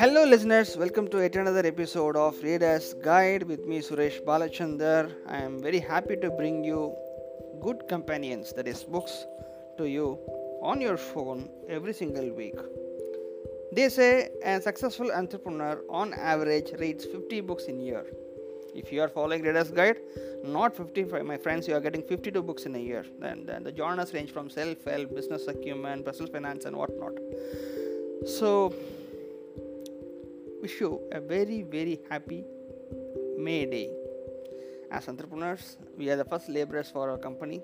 Hello, 0.00 0.24
listeners. 0.24 0.78
Welcome 0.78 1.08
to 1.08 1.18
yet 1.20 1.36
another 1.36 1.62
episode 1.66 2.16
of 2.16 2.42
Reader's 2.42 2.94
Guide 2.94 3.42
with 3.42 3.66
me, 3.66 3.80
Suresh 3.80 4.18
Balachandar. 4.24 5.12
I 5.28 5.36
am 5.42 5.60
very 5.60 5.78
happy 5.78 6.16
to 6.22 6.30
bring 6.30 6.64
you 6.64 6.94
good 7.60 7.86
companions, 7.86 8.54
that 8.54 8.66
is, 8.66 8.82
books, 8.82 9.26
to 9.76 9.84
you 9.84 10.18
on 10.62 10.80
your 10.80 10.96
phone 10.96 11.50
every 11.68 11.92
single 11.92 12.32
week. 12.32 12.58
They 13.74 13.90
say 13.90 14.30
a 14.42 14.58
successful 14.62 15.12
entrepreneur 15.12 15.82
on 15.90 16.14
average 16.14 16.72
reads 16.78 17.04
50 17.04 17.42
books 17.42 17.64
in 17.64 17.78
a 17.78 17.82
year. 17.82 18.06
If 18.74 18.90
you 18.90 19.02
are 19.02 19.08
following 19.08 19.42
Reader's 19.42 19.70
Guide, 19.70 19.98
not 20.42 20.74
50, 20.74 21.04
my 21.32 21.36
friends, 21.36 21.68
you 21.68 21.74
are 21.74 21.80
getting 21.80 22.02
52 22.04 22.42
books 22.42 22.64
in 22.64 22.74
a 22.74 22.78
year. 22.78 23.04
Then, 23.18 23.44
then 23.44 23.64
the 23.64 23.76
genres 23.76 24.14
range 24.14 24.30
from 24.30 24.48
self 24.48 24.82
help, 24.82 25.14
business 25.14 25.46
acumen, 25.46 26.04
personal 26.04 26.32
finance, 26.32 26.64
and 26.64 26.74
whatnot. 26.74 27.18
So, 28.26 28.74
wish 30.60 30.80
you 30.80 31.00
a 31.12 31.20
very, 31.20 31.62
very 31.62 32.00
happy 32.10 32.44
May 33.38 33.64
Day. 33.64 33.90
As 34.90 35.08
entrepreneurs, 35.08 35.78
we 35.96 36.10
are 36.10 36.16
the 36.16 36.24
first 36.24 36.48
laborers 36.48 36.90
for 36.90 37.08
our 37.10 37.16
company. 37.16 37.62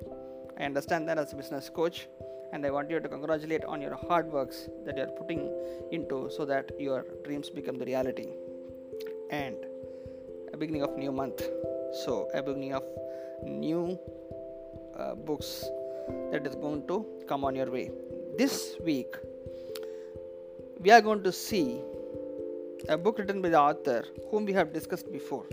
I 0.59 0.64
understand 0.64 1.06
that 1.09 1.19
as 1.19 1.32
a 1.34 1.36
business 1.36 1.69
coach, 1.69 2.09
and 2.52 2.64
I 2.64 2.70
want 2.70 2.91
you 2.91 2.98
to 2.98 3.09
congratulate 3.09 3.64
on 3.64 3.82
your 3.82 3.96
hard 4.09 4.32
works 4.32 4.69
that 4.86 4.96
you 4.96 5.02
are 5.02 5.14
putting 5.19 5.52
into 5.92 6.30
so 6.34 6.46
that 6.46 6.70
your 6.78 7.05
dreams 7.24 7.50
become 7.50 7.78
the 7.78 7.84
reality. 7.84 8.28
And 9.30 9.56
a 10.55 10.56
beginning 10.56 10.83
of 10.83 10.97
new 10.97 11.12
month, 11.12 11.42
so 12.05 12.30
a 12.33 12.42
beginning 12.42 12.72
of 12.72 12.84
new 13.44 13.98
uh, 14.98 15.14
books 15.14 15.66
that 16.30 16.47
is 16.47 16.55
going 16.55 16.86
to 16.86 17.05
come 17.28 17.44
on 17.44 17.55
your 17.55 17.70
way. 17.70 17.91
This 18.38 18.77
week, 18.83 19.14
we 20.80 20.91
are 20.91 21.02
going 21.02 21.22
to 21.24 21.33
see 21.33 21.83
a 22.89 22.97
book 22.97 23.19
written 23.19 23.42
by 23.42 23.48
the 23.48 23.59
author 23.59 24.05
whom 24.31 24.45
we 24.45 24.53
have 24.53 24.73
discussed 24.73 25.11
before. 25.12 25.45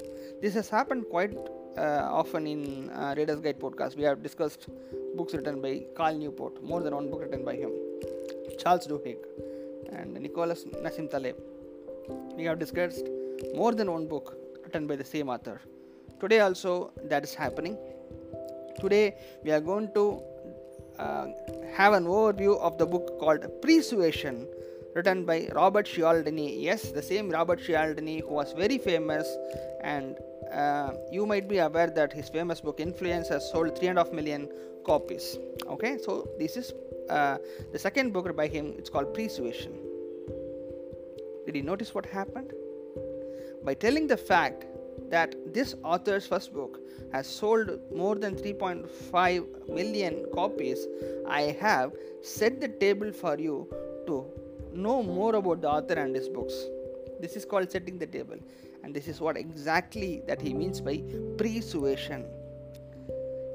This 0.41 0.53
has 0.53 0.69
happened 0.69 1.05
quite 1.09 1.35
uh, 1.77 2.07
often 2.21 2.45
in 2.45 2.89
uh, 2.91 3.15
Reader's 3.17 3.39
Guide 3.39 3.59
podcast. 3.59 3.95
We 3.95 4.03
have 4.03 4.21
discussed 4.21 4.67
books 5.15 5.33
written 5.33 5.61
by 5.61 5.83
Cal 5.97 6.15
Newport, 6.15 6.63
more 6.63 6.81
than 6.81 6.93
one 6.93 7.09
book 7.09 7.21
written 7.21 7.43
by 7.43 7.55
him, 7.55 7.71
Charles 8.59 8.87
Duhigg, 8.87 9.17
and 9.91 10.13
Nicholas 10.13 10.65
Nassim 10.83 11.09
Taleb. 11.09 11.35
We 12.35 12.43
have 12.45 12.59
discussed 12.59 13.07
more 13.55 13.73
than 13.73 13.91
one 13.91 14.07
book 14.07 14.37
written 14.63 14.85
by 14.85 14.95
the 14.95 15.05
same 15.05 15.29
author. 15.29 15.59
Today 16.19 16.39
also 16.39 16.91
that 17.05 17.23
is 17.23 17.33
happening. 17.33 17.77
Today 18.79 19.15
we 19.43 19.51
are 19.51 19.61
going 19.61 19.91
to 19.93 20.21
uh, 20.99 21.27
have 21.73 21.93
an 21.93 22.05
overview 22.05 22.59
of 22.59 22.77
the 22.77 22.85
book 22.85 23.19
called 23.19 23.45
Persuasion 23.61 24.47
written 24.95 25.25
by 25.25 25.49
Robert 25.53 25.85
Cialdini. 25.85 26.59
Yes, 26.59 26.91
the 26.91 27.01
same 27.01 27.29
Robert 27.29 27.61
Cialdini 27.61 28.19
who 28.21 28.33
was 28.33 28.53
very 28.53 28.77
famous, 28.77 29.27
and 29.81 30.17
uh, 30.51 30.93
you 31.11 31.25
might 31.25 31.47
be 31.47 31.57
aware 31.57 31.87
that 31.87 32.13
his 32.13 32.29
famous 32.29 32.61
book 32.61 32.79
Influence 32.79 33.27
has 33.29 33.49
sold 33.51 33.75
3.5 33.75 34.13
million 34.13 34.49
copies. 34.85 35.37
Okay, 35.67 35.97
so 35.97 36.27
this 36.37 36.57
is 36.57 36.73
uh, 37.09 37.37
the 37.71 37.79
second 37.79 38.13
book 38.13 38.35
by 38.35 38.47
him. 38.47 38.73
It's 38.77 38.89
called 38.89 39.13
Persuasion. 39.13 39.73
Did 41.45 41.55
you 41.55 41.63
notice 41.63 41.93
what 41.93 42.05
happened? 42.05 42.53
By 43.63 43.73
telling 43.73 44.07
the 44.07 44.17
fact 44.17 44.65
that 45.09 45.35
this 45.53 45.75
author's 45.83 46.27
first 46.27 46.53
book 46.53 46.79
has 47.11 47.27
sold 47.27 47.79
more 47.93 48.15
than 48.15 48.35
3.5 48.35 49.69
million 49.69 50.25
copies, 50.33 50.87
I 51.27 51.41
have 51.59 51.93
set 52.21 52.61
the 52.61 52.67
table 52.67 53.11
for 53.11 53.37
you 53.37 53.67
to 54.07 54.25
know 54.73 55.03
more 55.03 55.35
about 55.35 55.61
the 55.61 55.69
author 55.69 55.93
and 55.95 56.15
his 56.15 56.29
books. 56.29 56.53
This 57.19 57.35
is 57.35 57.45
called 57.45 57.71
setting 57.71 57.97
the 57.97 58.07
table, 58.07 58.37
and 58.83 58.93
this 58.93 59.07
is 59.07 59.21
what 59.21 59.37
exactly 59.37 60.21
that 60.27 60.41
he 60.41 60.53
means 60.53 60.81
by 60.81 61.01
persuasion. 61.37 62.25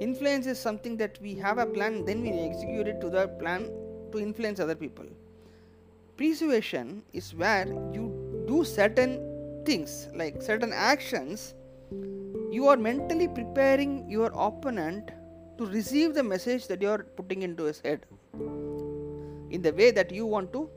Influence 0.00 0.46
is 0.46 0.58
something 0.58 0.96
that 0.96 1.18
we 1.20 1.34
have 1.34 1.58
a 1.58 1.66
plan, 1.66 2.04
then 2.04 2.22
we 2.22 2.30
execute 2.30 2.86
it 2.86 3.00
to 3.00 3.10
the 3.10 3.28
plan 3.40 3.70
to 4.12 4.18
influence 4.18 4.60
other 4.60 4.76
people. 4.76 5.06
Persuasion 6.16 7.02
is 7.12 7.34
where 7.34 7.66
you 7.92 8.44
do 8.46 8.64
certain 8.64 9.62
things, 9.64 10.08
like 10.14 10.40
certain 10.40 10.72
actions, 10.72 11.54
you 12.50 12.66
are 12.68 12.76
mentally 12.76 13.28
preparing 13.28 14.08
your 14.08 14.30
opponent 14.34 15.10
to 15.58 15.66
receive 15.66 16.14
the 16.14 16.22
message 16.22 16.66
that 16.68 16.80
you 16.80 16.88
are 16.88 17.02
putting 17.16 17.42
into 17.42 17.64
his 17.64 17.80
head 17.80 18.06
in 19.50 19.60
the 19.62 19.72
way 19.72 19.90
that 19.90 20.10
you 20.10 20.24
want 20.24 20.52
to 20.52 20.70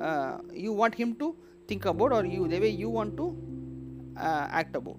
uh, 0.00 0.38
you 0.52 0.72
want 0.72 0.94
him 0.94 1.14
to 1.16 1.36
think 1.68 1.84
about 1.84 2.12
or 2.12 2.24
you 2.24 2.48
the 2.48 2.58
way 2.58 2.68
you 2.68 2.88
want 2.88 3.16
to 3.16 3.36
uh, 4.16 4.46
act 4.50 4.76
about. 4.76 4.98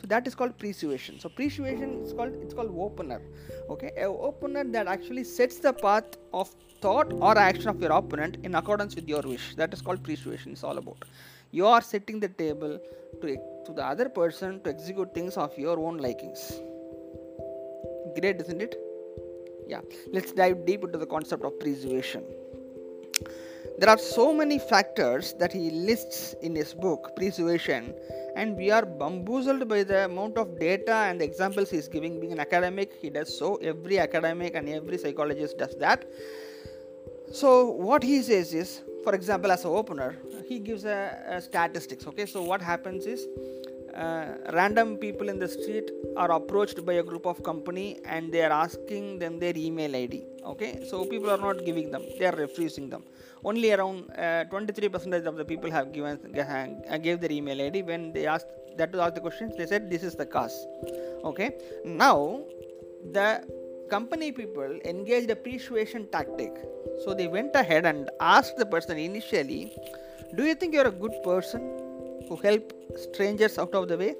So 0.00 0.06
that 0.06 0.26
is 0.26 0.34
called 0.34 0.56
persuasion. 0.58 1.18
So 1.18 1.28
persuasion 1.28 2.02
is 2.04 2.12
called 2.12 2.34
it's 2.42 2.54
called 2.54 2.72
opener. 2.86 3.20
Okay? 3.68 3.92
A 3.96 4.04
opener 4.04 4.64
that 4.64 4.86
actually 4.86 5.24
sets 5.24 5.58
the 5.58 5.72
path 5.72 6.16
of 6.32 6.54
thought 6.80 7.12
or 7.12 7.36
action 7.36 7.68
of 7.68 7.80
your 7.80 7.92
opponent 7.92 8.36
in 8.44 8.54
accordance 8.54 8.94
with 8.94 9.08
your 9.08 9.22
wish. 9.22 9.54
That 9.56 9.72
is 9.72 9.82
called 9.82 10.02
persuasion. 10.04 10.52
Is 10.52 10.62
all 10.62 10.78
about. 10.78 11.04
You 11.50 11.66
are 11.66 11.82
setting 11.82 12.20
the 12.20 12.28
table 12.28 12.78
to 13.22 13.36
to 13.66 13.72
the 13.72 13.84
other 13.84 14.08
person 14.08 14.60
to 14.62 14.70
execute 14.70 15.14
things 15.14 15.36
of 15.36 15.56
your 15.58 15.78
own 15.78 15.98
likings. 15.98 16.60
Great 18.20 18.40
isn't 18.40 18.62
it? 18.62 18.76
Yeah. 19.66 19.80
Let's 20.12 20.32
dive 20.32 20.64
deep 20.64 20.84
into 20.84 20.98
the 20.98 21.06
concept 21.06 21.44
of 21.44 21.58
persuasion 21.60 22.22
there 23.78 23.88
are 23.88 23.98
so 23.98 24.32
many 24.32 24.58
factors 24.58 25.34
that 25.34 25.52
he 25.52 25.70
lists 25.70 26.34
in 26.42 26.54
his 26.54 26.74
book, 26.74 27.14
Persuasion, 27.16 27.94
and 28.34 28.56
we 28.56 28.70
are 28.70 28.84
bamboozled 28.84 29.68
by 29.68 29.84
the 29.84 30.04
amount 30.06 30.36
of 30.36 30.58
data 30.58 30.94
and 31.08 31.20
the 31.20 31.24
examples 31.24 31.70
he 31.70 31.76
is 31.76 31.86
giving. 31.86 32.20
Being 32.20 32.32
an 32.32 32.40
academic, 32.40 32.92
he 33.00 33.08
does 33.08 33.38
so. 33.38 33.56
Every 33.56 34.00
academic 34.00 34.56
and 34.56 34.68
every 34.68 34.98
psychologist 34.98 35.58
does 35.58 35.76
that. 35.78 36.06
So, 37.32 37.70
what 37.70 38.02
he 38.02 38.22
says 38.22 38.52
is, 38.52 38.82
for 39.04 39.14
example, 39.14 39.52
as 39.52 39.64
an 39.64 39.70
opener, 39.70 40.16
he 40.48 40.58
gives 40.58 40.84
a, 40.84 41.22
a 41.28 41.40
statistics. 41.40 42.06
Okay, 42.06 42.26
so 42.26 42.42
what 42.42 42.60
happens 42.60 43.06
is 43.06 43.26
uh, 43.94 44.34
random 44.52 44.96
people 44.96 45.28
in 45.28 45.38
the 45.38 45.48
street 45.48 45.90
are 46.16 46.32
approached 46.32 46.84
by 46.84 46.94
a 46.94 47.02
group 47.02 47.26
of 47.26 47.42
company 47.42 48.00
and 48.04 48.32
they 48.32 48.42
are 48.42 48.52
asking 48.52 49.18
them 49.18 49.38
their 49.38 49.56
email 49.56 49.94
id 49.94 50.24
okay? 50.52 50.84
So 50.88 51.04
people 51.04 51.30
are 51.30 51.42
not 51.48 51.64
giving 51.64 51.90
them. 51.90 52.02
They 52.18 52.26
are 52.26 52.36
refusing 52.36 52.88
them. 52.90 53.04
Only 53.44 53.72
around 53.72 54.10
uh, 54.12 54.44
23% 54.50 55.26
of 55.26 55.36
the 55.36 55.44
people 55.44 55.70
have 55.70 55.92
given 55.92 56.18
gave 57.02 57.20
their 57.20 57.32
email 57.32 57.60
id 57.60 57.82
when 57.82 58.12
they 58.12 58.26
asked 58.26 58.48
that 58.76 58.92
to 58.92 59.00
ask 59.00 59.14
the 59.14 59.20
questions 59.20 59.56
they 59.56 59.66
said 59.66 59.90
this 59.90 60.02
is 60.02 60.14
the 60.14 60.26
cause 60.26 60.66
okay? 61.24 61.50
Now 61.84 62.40
the 63.12 63.28
company 63.90 64.32
people 64.32 64.78
engaged 64.84 65.30
a 65.30 65.36
persuasion 65.36 66.08
tactic. 66.10 66.52
So 67.04 67.14
they 67.14 67.28
went 67.28 67.54
ahead 67.54 67.86
and 67.86 68.10
asked 68.20 68.56
the 68.56 68.66
person 68.66 68.98
initially 68.98 69.72
do 70.36 70.44
you 70.44 70.54
think 70.54 70.74
you're 70.74 70.88
a 70.88 70.98
good 71.04 71.14
person 71.22 71.60
who 72.28 72.36
help 72.36 72.72
strangers 72.96 73.58
out 73.58 73.74
of 73.74 73.88
the 73.88 73.96
way 73.96 74.14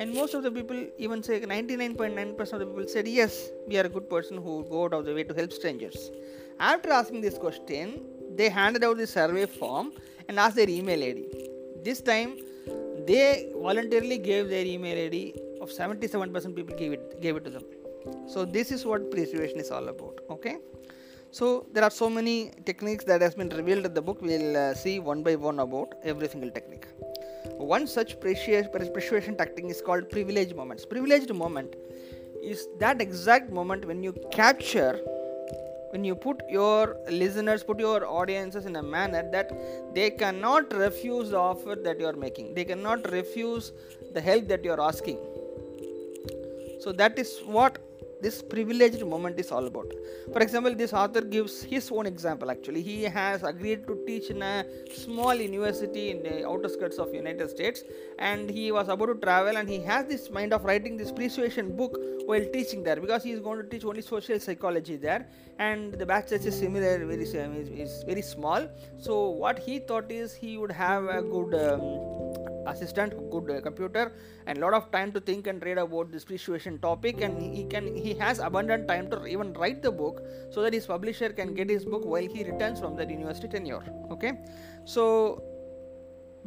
and 0.00 0.14
most 0.18 0.34
of 0.36 0.42
the 0.46 0.52
people 0.56 0.78
even 1.04 1.22
say 1.26 1.36
99.9% 1.40 2.52
of 2.54 2.60
the 2.62 2.66
people 2.70 2.88
said 2.94 3.06
yes 3.20 3.34
we 3.68 3.78
are 3.80 3.86
a 3.90 3.92
good 3.96 4.08
person 4.14 4.36
who 4.44 4.54
go 4.72 4.84
out 4.84 4.94
of 4.98 5.04
the 5.06 5.14
way 5.18 5.24
to 5.30 5.34
help 5.34 5.52
strangers. 5.60 6.10
After 6.70 6.90
asking 7.00 7.22
this 7.26 7.38
question 7.38 7.86
they 8.38 8.48
handed 8.48 8.84
out 8.84 8.98
the 8.98 9.06
survey 9.06 9.46
form 9.46 9.92
and 10.28 10.38
asked 10.44 10.56
their 10.60 10.70
email 10.78 11.02
id 11.10 11.20
this 11.88 12.00
time 12.10 12.30
they 13.08 13.50
voluntarily 13.66 14.18
gave 14.30 14.48
their 14.54 14.66
email 14.74 14.98
id 15.06 15.18
of 15.62 15.70
77% 15.70 16.54
people 16.58 16.76
gave 16.82 16.92
it 16.98 17.20
gave 17.24 17.36
it 17.36 17.44
to 17.44 17.50
them. 17.56 17.64
So 18.32 18.44
this 18.44 18.70
is 18.70 18.84
what 18.90 19.10
persuasion 19.10 19.58
is 19.64 19.70
all 19.70 19.88
about 19.94 20.18
okay? 20.30 20.56
So 21.38 21.66
there 21.72 21.84
are 21.88 21.94
so 22.02 22.08
many 22.18 22.36
techniques 22.64 23.04
that 23.04 23.20
has 23.20 23.34
been 23.34 23.48
revealed 23.60 23.84
in 23.86 23.94
the 23.94 24.02
book. 24.02 24.20
We'll 24.22 24.56
uh, 24.56 24.74
see 24.74 24.98
one 24.98 25.22
by 25.22 25.36
one 25.36 25.58
about 25.58 25.94
every 26.04 26.28
single 26.28 26.50
technique 26.50 26.86
one 27.58 27.86
such 27.86 28.20
persuasion 28.20 29.36
tactic 29.36 29.64
is 29.64 29.80
called 29.80 30.08
privilege 30.10 30.54
moments. 30.54 30.84
Privileged 30.84 31.32
moment 31.34 31.74
is 32.42 32.68
that 32.78 33.00
exact 33.00 33.50
moment 33.50 33.84
when 33.84 34.02
you 34.02 34.12
capture 34.30 35.00
when 35.90 36.04
you 36.04 36.14
put 36.14 36.42
your 36.50 36.96
listeners 37.08 37.62
put 37.62 37.78
your 37.78 38.06
audiences 38.06 38.66
in 38.66 38.76
a 38.76 38.82
manner 38.82 39.22
that 39.32 39.50
they 39.94 40.10
cannot 40.10 40.72
refuse 40.74 41.30
the 41.30 41.38
offer 41.38 41.76
that 41.76 41.98
you 41.98 42.06
are 42.06 42.12
making. 42.12 42.54
They 42.54 42.64
cannot 42.64 43.10
refuse 43.10 43.72
the 44.12 44.20
help 44.20 44.48
that 44.48 44.64
you 44.64 44.72
are 44.72 44.80
asking. 44.80 45.18
So 46.80 46.92
that 46.92 47.18
is 47.18 47.40
what 47.44 47.78
this 48.26 48.42
privileged 48.54 49.04
moment 49.14 49.38
is 49.44 49.50
all 49.52 49.66
about. 49.72 49.90
For 50.32 50.40
example, 50.46 50.74
this 50.74 50.92
author 50.92 51.22
gives 51.36 51.62
his 51.62 51.90
own 51.96 52.06
example 52.06 52.50
actually. 52.50 52.82
He 52.82 53.02
has 53.18 53.42
agreed 53.42 53.86
to 53.88 53.94
teach 54.06 54.30
in 54.34 54.42
a 54.42 54.64
small 55.04 55.34
university 55.34 56.10
in 56.10 56.22
the 56.26 56.34
outer 56.52 56.68
skirts 56.68 56.98
of 56.98 57.14
United 57.14 57.48
States 57.50 57.84
and 58.18 58.50
he 58.58 58.72
was 58.72 58.88
about 58.88 59.06
to 59.06 59.16
travel 59.26 59.56
and 59.56 59.68
he 59.68 59.80
has 59.90 60.06
this 60.06 60.30
mind 60.30 60.52
of 60.52 60.64
writing 60.64 60.96
this 60.96 61.12
persuasion 61.12 61.76
book 61.76 61.98
while 62.26 62.46
teaching 62.56 62.82
there 62.82 63.00
because 63.04 63.22
he 63.22 63.32
is 63.36 63.40
going 63.40 63.58
to 63.62 63.68
teach 63.72 63.84
only 63.84 64.02
social 64.02 64.40
psychology 64.40 64.96
there 64.96 65.26
and 65.58 65.94
the 66.00 66.06
batch 66.12 66.32
is 66.32 66.58
similar 66.58 66.94
very 67.06 67.22
is, 67.22 67.34
is 67.84 68.02
very 68.10 68.22
small 68.22 68.68
so 68.98 69.30
what 69.44 69.58
he 69.58 69.78
thought 69.78 70.10
is 70.10 70.34
he 70.34 70.56
would 70.58 70.72
have 70.72 71.04
a 71.04 71.22
good 71.22 71.54
um, 71.54 72.45
assistant 72.66 73.12
good 73.30 73.50
uh, 73.50 73.60
computer 73.60 74.12
and 74.46 74.58
lot 74.58 74.74
of 74.74 74.90
time 74.90 75.12
to 75.12 75.20
think 75.20 75.46
and 75.46 75.62
read 75.64 75.78
about 75.78 76.10
this 76.12 76.24
persuasion 76.24 76.78
topic 76.78 77.20
and 77.20 77.40
he 77.40 77.64
can 77.64 77.94
he 77.94 78.14
has 78.14 78.38
abundant 78.38 78.86
time 78.88 79.10
to 79.10 79.24
even 79.26 79.52
write 79.54 79.82
the 79.82 79.90
book 79.90 80.22
so 80.50 80.62
that 80.62 80.72
his 80.72 80.86
publisher 80.86 81.30
can 81.30 81.54
get 81.54 81.68
his 81.68 81.84
book 81.84 82.04
while 82.04 82.28
he 82.36 82.44
returns 82.44 82.80
from 82.80 82.96
that 82.96 83.10
university 83.10 83.48
tenure 83.48 83.84
okay? 84.10 84.32
So 84.84 85.42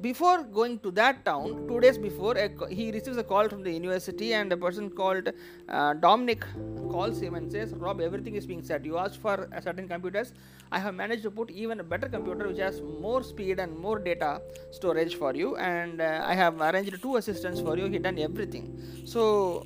before 0.01 0.43
going 0.43 0.79
to 0.79 0.91
that 0.91 1.23
town, 1.25 1.67
two 1.67 1.79
days 1.79 1.97
before, 1.97 2.35
a, 2.37 2.49
he 2.69 2.91
receives 2.91 3.17
a 3.17 3.23
call 3.23 3.49
from 3.49 3.63
the 3.63 3.71
university, 3.71 4.33
and 4.33 4.51
a 4.51 4.57
person 4.57 4.89
called 4.89 5.31
uh, 5.67 5.93
Dominic 5.93 6.45
calls 6.91 7.21
him 7.21 7.35
and 7.35 7.51
says, 7.51 7.73
Rob, 7.73 8.01
everything 8.01 8.35
is 8.35 8.45
being 8.45 8.63
set. 8.63 8.85
You 8.85 8.97
asked 8.97 9.21
for 9.21 9.49
a 9.51 9.61
certain 9.61 9.87
computers. 9.87 10.33
I 10.71 10.79
have 10.79 10.95
managed 10.95 11.23
to 11.23 11.31
put 11.31 11.49
even 11.51 11.79
a 11.79 11.83
better 11.83 12.07
computer 12.07 12.47
which 12.47 12.59
has 12.59 12.81
more 12.81 13.23
speed 13.23 13.59
and 13.59 13.77
more 13.77 13.99
data 13.99 14.41
storage 14.71 15.15
for 15.15 15.33
you, 15.33 15.55
and 15.57 16.01
uh, 16.01 16.23
I 16.23 16.33
have 16.35 16.61
arranged 16.61 17.01
two 17.01 17.17
assistants 17.17 17.59
for 17.59 17.77
you. 17.77 17.85
He 17.85 17.99
done 17.99 18.19
everything. 18.19 18.81
So 19.05 19.65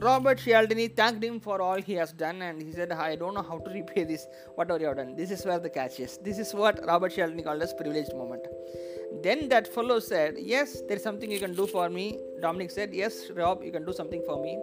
Robert 0.00 0.38
Cialdini 0.38 0.86
thanked 0.88 1.24
him 1.24 1.40
for 1.40 1.60
all 1.60 1.80
he 1.82 1.94
has 1.94 2.12
done 2.12 2.40
and 2.42 2.62
he 2.62 2.70
said, 2.70 2.92
I 2.92 3.16
don't 3.16 3.34
know 3.34 3.42
how 3.42 3.58
to 3.58 3.70
repay 3.70 4.04
this, 4.04 4.26
whatever 4.54 4.78
you 4.78 4.86
have 4.86 4.96
done. 4.96 5.16
This 5.16 5.32
is 5.32 5.44
where 5.44 5.58
the 5.58 5.70
catch 5.70 5.98
is. 5.98 6.18
This 6.18 6.38
is 6.38 6.54
what 6.54 6.78
Robert 6.86 7.12
Cialdini 7.12 7.42
called 7.42 7.60
as 7.62 7.74
privileged 7.74 8.14
moment. 8.14 8.46
Then 9.22 9.48
that 9.48 9.72
fellow 9.72 9.98
said, 9.98 10.36
Yes, 10.38 10.82
there 10.86 10.96
is 10.96 11.02
something 11.02 11.30
you 11.30 11.40
can 11.40 11.54
do 11.54 11.66
for 11.66 11.88
me. 11.88 12.18
Dominic 12.40 12.70
said, 12.70 12.94
Yes, 12.94 13.30
Rob, 13.34 13.62
you 13.62 13.72
can 13.72 13.84
do 13.84 13.92
something 13.92 14.22
for 14.24 14.42
me. 14.42 14.58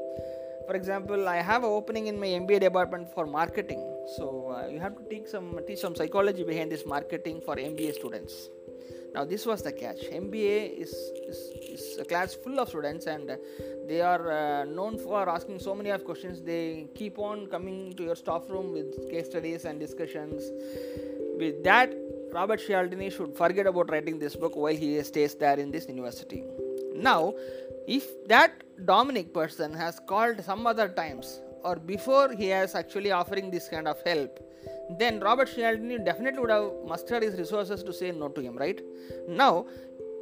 For 0.67 0.75
example, 0.75 1.27
I 1.27 1.37
have 1.37 1.63
an 1.63 1.69
opening 1.69 2.07
in 2.07 2.19
my 2.19 2.27
MBA 2.27 2.61
department 2.61 3.13
for 3.13 3.25
marketing. 3.25 3.83
So 4.17 4.55
uh, 4.55 4.67
you 4.67 4.79
have 4.79 4.95
to 4.97 5.03
teach 5.09 5.27
some 5.27 5.59
teach 5.67 5.79
some 5.79 5.95
psychology 5.95 6.43
behind 6.43 6.71
this 6.71 6.85
marketing 6.85 7.41
for 7.45 7.55
MBA 7.55 7.93
students. 7.95 8.49
Now 9.13 9.23
this 9.23 9.45
was 9.45 9.61
the 9.61 9.71
catch. 9.71 10.01
MBA 10.11 10.77
is, 10.77 10.91
is, 11.27 11.37
is 11.61 11.97
a 11.99 12.03
class 12.03 12.33
full 12.33 12.59
of 12.59 12.67
students 12.67 13.05
and 13.05 13.37
they 13.87 14.01
are 14.01 14.31
uh, 14.31 14.65
known 14.65 14.97
for 14.97 15.29
asking 15.29 15.59
so 15.59 15.73
many 15.73 15.89
of 15.89 16.03
questions. 16.03 16.41
They 16.41 16.87
keep 16.95 17.17
on 17.17 17.47
coming 17.47 17.93
to 17.93 18.03
your 18.03 18.15
staff 18.15 18.49
room 18.49 18.73
with 18.73 19.09
case 19.09 19.27
studies 19.27 19.63
and 19.63 19.79
discussions. 19.79 20.51
With 21.37 21.63
that, 21.63 21.93
Robert 22.35 22.59
Cialdini 22.67 23.09
should 23.09 23.33
forget 23.37 23.65
about 23.65 23.89
writing 23.91 24.19
this 24.19 24.35
book 24.35 24.55
while 24.57 24.75
he 24.75 25.01
stays 25.03 25.35
there 25.35 25.57
in 25.57 25.71
this 25.71 25.87
university. 25.87 26.43
Now, 26.93 27.33
if 27.87 28.05
that 28.27 28.51
Dominic 28.85 29.33
person 29.33 29.73
has 29.73 30.01
called 30.05 30.43
some 30.43 30.67
other 30.67 30.89
times 30.89 31.39
or 31.63 31.77
before 31.77 32.33
he 32.33 32.47
has 32.47 32.75
actually 32.75 33.11
offering 33.11 33.51
this 33.51 33.69
kind 33.69 33.87
of 33.87 34.01
help, 34.05 34.37
then 34.99 35.21
Robert 35.21 35.49
Cialdini 35.55 35.97
definitely 35.99 36.41
would 36.41 36.49
have 36.49 36.71
mustered 36.85 37.23
his 37.23 37.39
resources 37.39 37.83
to 37.83 37.93
say 37.93 38.11
no 38.11 38.27
to 38.27 38.41
him, 38.41 38.57
right? 38.57 38.81
Now, 39.29 39.65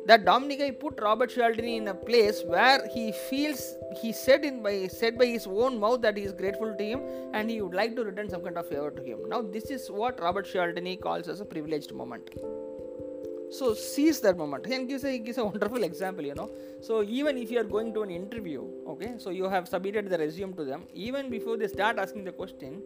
that 0.06 0.26
Dominic 0.26 0.80
put 0.80 1.00
Robert 1.02 1.30
Cialdini 1.30 1.78
in 1.78 1.88
a 1.88 1.94
place 1.94 2.44
where 2.46 2.88
he 2.94 3.12
feels 3.30 3.76
he 4.02 4.12
said 4.12 4.44
in 4.44 4.62
by 4.62 4.88
said 4.88 5.18
by 5.18 5.26
his 5.26 5.48
own 5.48 5.80
mouth 5.80 6.02
that 6.02 6.18
he 6.18 6.24
is 6.24 6.34
grateful 6.34 6.76
to 6.76 6.84
him 6.84 7.02
and 7.34 7.50
he 7.50 7.62
would 7.62 7.74
like 7.74 7.96
to 7.96 8.04
return 8.04 8.30
some 8.30 8.44
kind 8.44 8.58
of 8.58 8.68
favor 8.68 8.92
to 8.92 9.04
him. 9.04 9.20
Now 9.30 9.42
this 9.42 9.72
is 9.72 9.90
what 9.90 10.20
Robert 10.20 10.46
Cialdini 10.52 10.98
calls 10.98 11.28
as 11.28 11.40
a 11.40 11.46
privileged 11.46 11.94
moment. 11.94 12.30
So 13.50 13.76
seize 13.76 14.20
that 14.22 14.36
moment 14.36 14.66
and 14.66 14.88
gives 14.90 15.04
a, 15.04 15.12
he 15.12 15.20
gives 15.20 15.38
a 15.38 15.46
wonderful 15.46 15.84
example, 15.84 16.26
you 16.26 16.34
know. 16.34 16.50
So 16.82 17.04
even 17.04 17.38
if 17.38 17.52
you 17.52 17.60
are 17.60 17.70
going 17.76 17.94
to 17.94 18.02
an 18.02 18.10
interview, 18.10 18.64
okay, 18.88 19.14
so 19.20 19.30
you 19.30 19.48
have 19.48 19.68
submitted 19.68 20.10
the 20.10 20.18
resume 20.18 20.54
to 20.54 20.66
them, 20.66 20.84
even 20.94 21.30
before 21.30 21.56
they 21.58 21.68
start 21.68 22.00
asking 22.00 22.24
the 22.24 22.32
question, 22.32 22.82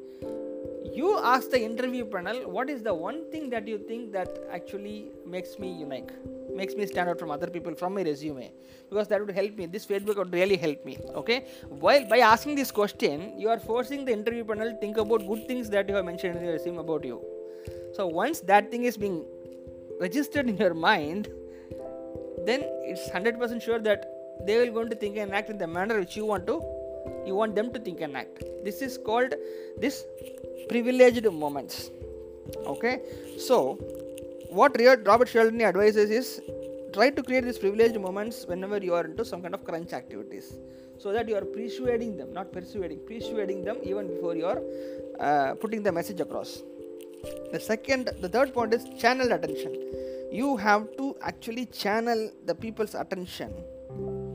you 0.94 1.18
ask 1.19 1.50
the 1.52 1.62
interview 1.64 2.06
panel 2.06 2.52
what 2.52 2.69
is 2.69 2.84
the 2.84 2.94
one 2.94 3.30
thing 3.31 3.50
that 3.50 3.68
you 3.68 3.78
think 3.78 4.12
that 4.12 4.40
actually 4.52 5.12
makes 5.25 5.58
me 5.58 5.72
unique 5.72 6.12
makes 6.59 6.75
me 6.80 6.86
stand 6.92 7.09
out 7.09 7.19
from 7.19 7.31
other 7.36 7.48
people 7.56 7.75
from 7.81 7.94
my 7.98 8.04
resume 8.09 8.51
because 8.89 9.07
that 9.07 9.25
would 9.25 9.36
help 9.39 9.56
me. 9.57 9.65
This 9.65 9.86
feedback 9.86 10.18
would 10.18 10.33
really 10.33 10.57
help 10.57 10.86
me 10.86 10.98
okay? 11.21 11.45
While 11.69 12.06
by 12.13 12.19
asking 12.19 12.56
this 12.56 12.71
question 12.71 13.33
you 13.38 13.50
are 13.50 13.59
forcing 13.59 14.06
the 14.06 14.13
interview 14.19 14.44
panel 14.44 14.71
to 14.71 14.77
think 14.77 14.98
about 14.98 15.27
good 15.27 15.48
things 15.48 15.69
that 15.71 15.89
you 15.89 15.95
have 15.95 16.06
mentioned 16.06 16.38
in 16.38 16.44
your 16.44 16.54
resume 16.54 16.77
about 16.77 17.04
you. 17.06 17.21
So 17.95 18.07
once 18.07 18.42
that 18.51 18.71
thing 18.71 18.83
is 18.83 18.98
being 18.98 19.25
registered 20.00 20.50
in 20.50 20.57
your 20.57 20.74
mind 20.74 21.30
then 22.45 22.62
it's 22.92 23.09
100% 23.09 23.62
sure 23.62 23.80
that 23.80 24.06
they 24.45 24.57
will 24.59 24.74
going 24.74 24.89
to 24.89 24.95
think 24.95 25.18
and 25.18 25.33
act 25.33 25.50
in 25.50 25.57
the 25.57 25.68
manner 25.68 26.00
which 26.00 26.15
you 26.15 26.25
want 26.25 26.48
to 26.48 26.62
you 27.25 27.36
want 27.36 27.56
them 27.56 27.71
to 27.74 27.80
think 27.80 28.01
and 28.01 28.15
act. 28.15 28.44
This 28.63 28.81
is 28.81 28.98
called 28.98 29.33
this 29.77 30.06
privileged 30.69 31.31
moments 31.31 31.89
okay? 32.65 33.01
So 33.38 33.80
what 34.49 34.75
Robert 35.05 35.27
Cialdini 35.27 35.63
advises 35.63 36.09
is 36.09 36.41
try 36.94 37.09
to 37.09 37.21
create 37.21 37.44
these 37.44 37.57
privileged 37.57 37.99
moments 37.99 38.45
whenever 38.47 38.77
you 38.77 38.94
are 38.94 39.05
into 39.05 39.25
some 39.25 39.41
kind 39.41 39.53
of 39.53 39.63
crunch 39.63 39.94
activities 39.94 40.53
so 40.97 41.11
that 41.11 41.27
you 41.27 41.35
are 41.35 41.45
persuading 41.45 42.17
them 42.17 42.33
not 42.33 42.51
persuading 42.51 42.99
persuading 43.07 43.63
them 43.63 43.77
even 43.83 44.07
before 44.07 44.35
you 44.35 44.45
are 44.45 44.61
uh, 45.19 45.53
putting 45.55 45.83
the 45.83 45.91
message 45.91 46.19
across. 46.19 46.63
The 47.51 47.59
second 47.59 48.09
the 48.21 48.29
third 48.29 48.53
point 48.53 48.73
is 48.73 48.85
channel 48.99 49.31
attention. 49.31 49.73
You 50.31 50.57
have 50.57 50.88
to 50.97 51.15
actually 51.21 51.65
channel 51.67 52.31
the 52.45 52.55
people's 52.55 52.95
attention 52.95 53.53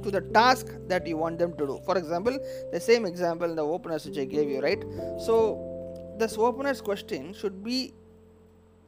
to 0.02 0.10
the 0.10 0.20
task 0.34 0.66
that 0.88 1.06
you 1.06 1.16
want 1.16 1.38
them 1.38 1.56
to 1.56 1.66
do. 1.66 1.80
For 1.84 1.96
example 1.96 2.38
the 2.72 2.80
same 2.80 3.06
example 3.06 3.48
in 3.48 3.56
the 3.56 3.64
openers 3.64 4.06
which 4.06 4.18
i 4.18 4.24
gave 4.24 4.48
you 4.48 4.60
right? 4.60 4.84
So 5.26 6.16
this 6.18 6.36
openers 6.36 6.80
question 6.80 7.32
should 7.32 7.64
be 7.64 7.94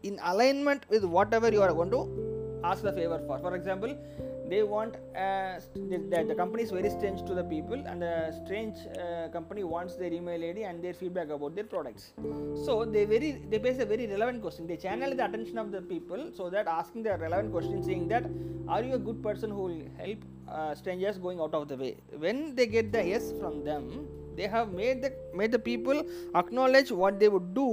in 0.05 0.21
alignment 0.23 0.87
with 0.89 1.05
whatever 1.05 1.51
you 1.57 1.63
are 1.63 1.73
going 1.73 1.91
to 1.91 2.03
ask 2.65 2.83
the 2.83 2.93
favor 2.93 3.21
for. 3.27 3.39
For 3.39 3.55
example, 3.55 3.97
they 4.49 4.63
want 4.63 4.97
uh, 5.17 5.59
the, 5.75 6.25
the, 6.29 6.35
company 6.35 6.63
is 6.63 6.71
very 6.71 6.91
strange 6.91 7.25
to 7.29 7.35
the 7.35 7.45
people, 7.45 7.83
and 7.87 8.03
the 8.03 8.15
strange 8.45 8.77
uh, 8.99 9.29
company 9.29 9.65
wants 9.65 9.97
their 9.97 10.13
email 10.13 10.43
ID 10.51 10.65
and 10.65 10.85
their 10.85 10.93
feedback 10.93 11.31
about 11.31 11.55
their 11.55 11.65
products. 11.65 12.13
So 12.65 12.85
they 12.85 13.05
very 13.05 13.31
they 13.51 13.59
base 13.59 13.79
a 13.79 13.87
very 13.87 14.07
relevant 14.07 14.43
question. 14.43 14.67
They 14.67 14.77
channel 14.77 15.15
the 15.15 15.25
attention 15.25 15.59
of 15.59 15.73
the 15.73 15.81
people 15.81 16.31
so 16.35 16.51
that 16.51 16.67
asking 16.67 17.05
the 17.05 17.17
relevant 17.17 17.53
question, 17.53 17.83
saying 17.83 18.09
that, 18.09 18.27
"Are 18.69 18.83
you 18.83 18.95
a 18.95 19.03
good 19.09 19.23
person 19.23 19.51
who 19.51 19.63
will 19.69 19.83
help 20.03 20.29
uh, 20.49 20.75
strangers 20.75 21.17
going 21.17 21.41
out 21.41 21.55
of 21.55 21.69
the 21.69 21.79
way?" 21.85 21.97
When 22.27 22.55
they 22.55 22.67
get 22.67 22.93
the 22.93 23.07
yes 23.13 23.33
from 23.41 23.65
them, 23.65 23.91
they 24.37 24.47
have 24.59 24.73
made 24.73 25.03
the 25.03 25.13
made 25.43 25.53
the 25.53 25.65
people 25.71 26.05
acknowledge 26.35 26.93
what 27.03 27.19
they 27.19 27.29
would 27.37 27.55
do 27.55 27.69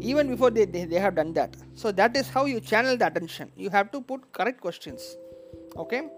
even 0.00 0.28
before 0.28 0.50
they, 0.50 0.64
they, 0.64 0.84
they 0.84 0.98
have 0.98 1.14
done 1.14 1.32
that. 1.34 1.56
So 1.74 1.92
that 1.92 2.16
is 2.16 2.28
how 2.28 2.44
you 2.44 2.60
channel 2.60 2.96
the 2.96 3.06
attention. 3.06 3.50
You 3.56 3.70
have 3.70 3.90
to 3.92 4.00
put 4.00 4.32
correct 4.32 4.60
questions. 4.60 5.16
Okay? 5.76 6.08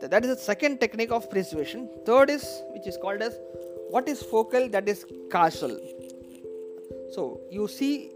That 0.00 0.24
is 0.24 0.36
the 0.36 0.42
second 0.42 0.80
technique 0.80 1.10
of 1.10 1.30
persuasion 1.30 1.88
third 2.04 2.28
is 2.28 2.62
which 2.74 2.86
is 2.86 2.98
called 3.00 3.22
as 3.22 3.38
what 3.88 4.08
is 4.08 4.22
focal 4.22 4.68
that 4.68 4.88
is 4.88 5.06
causal? 5.30 5.78
So 7.14 7.40
you 7.50 7.68
see 7.68 8.10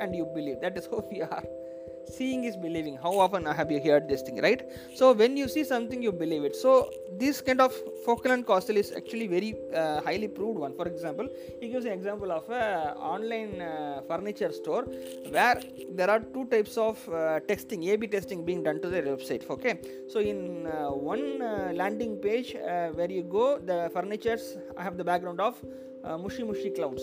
and 0.00 0.14
you 0.14 0.26
believe. 0.34 0.60
That 0.60 0.76
is 0.76 0.86
how 0.90 1.04
we 1.10 1.22
are 1.22 1.42
seeing 2.08 2.44
is 2.44 2.56
believing. 2.56 2.96
How 2.96 3.18
often 3.18 3.44
have 3.46 3.70
you 3.70 3.80
heard 3.80 4.08
this 4.08 4.22
thing 4.22 4.40
right? 4.40 4.62
So 4.94 5.12
when 5.12 5.36
you 5.36 5.48
see 5.48 5.64
something 5.64 6.02
you 6.02 6.12
believe 6.12 6.44
it. 6.44 6.56
So 6.56 6.90
this 7.18 7.40
kind 7.40 7.60
of 7.60 7.72
focal 8.04 8.32
and 8.32 8.46
causal 8.46 8.76
is 8.76 8.92
actually 8.92 9.26
very 9.26 9.54
uh, 9.74 10.00
highly 10.02 10.28
proved 10.28 10.58
one. 10.58 10.74
For 10.76 10.86
example 10.86 11.28
he 11.60 11.68
gives 11.68 11.84
an 11.84 11.92
example 11.92 12.32
of 12.32 12.48
a 12.50 12.94
online 12.96 13.60
uh, 13.60 14.02
furniture 14.08 14.52
store 14.52 14.82
where 15.30 15.60
there 15.90 16.10
are 16.10 16.20
two 16.20 16.46
types 16.46 16.76
of 16.76 16.96
uh, 17.08 17.40
testing 17.40 17.88
a 17.90 17.96
b 17.96 18.06
testing 18.06 18.44
being 18.44 18.62
done 18.62 18.80
to 18.80 18.88
their 18.88 19.02
website 19.02 19.48
okay? 19.50 19.78
So 20.08 20.20
in 20.20 20.66
uh, 20.66 20.90
one 20.90 21.42
uh, 21.42 21.72
landing 21.74 22.16
page 22.16 22.54
uh, 22.54 22.88
where 22.88 23.10
you 23.10 23.22
go 23.22 23.58
the 23.58 23.90
furnitures 23.92 24.56
I 24.76 24.82
have 24.82 24.96
the 24.96 25.04
background 25.04 25.40
of 25.40 25.56
mushy 26.22 26.44
mushy 26.44 26.68
clouds 26.68 27.02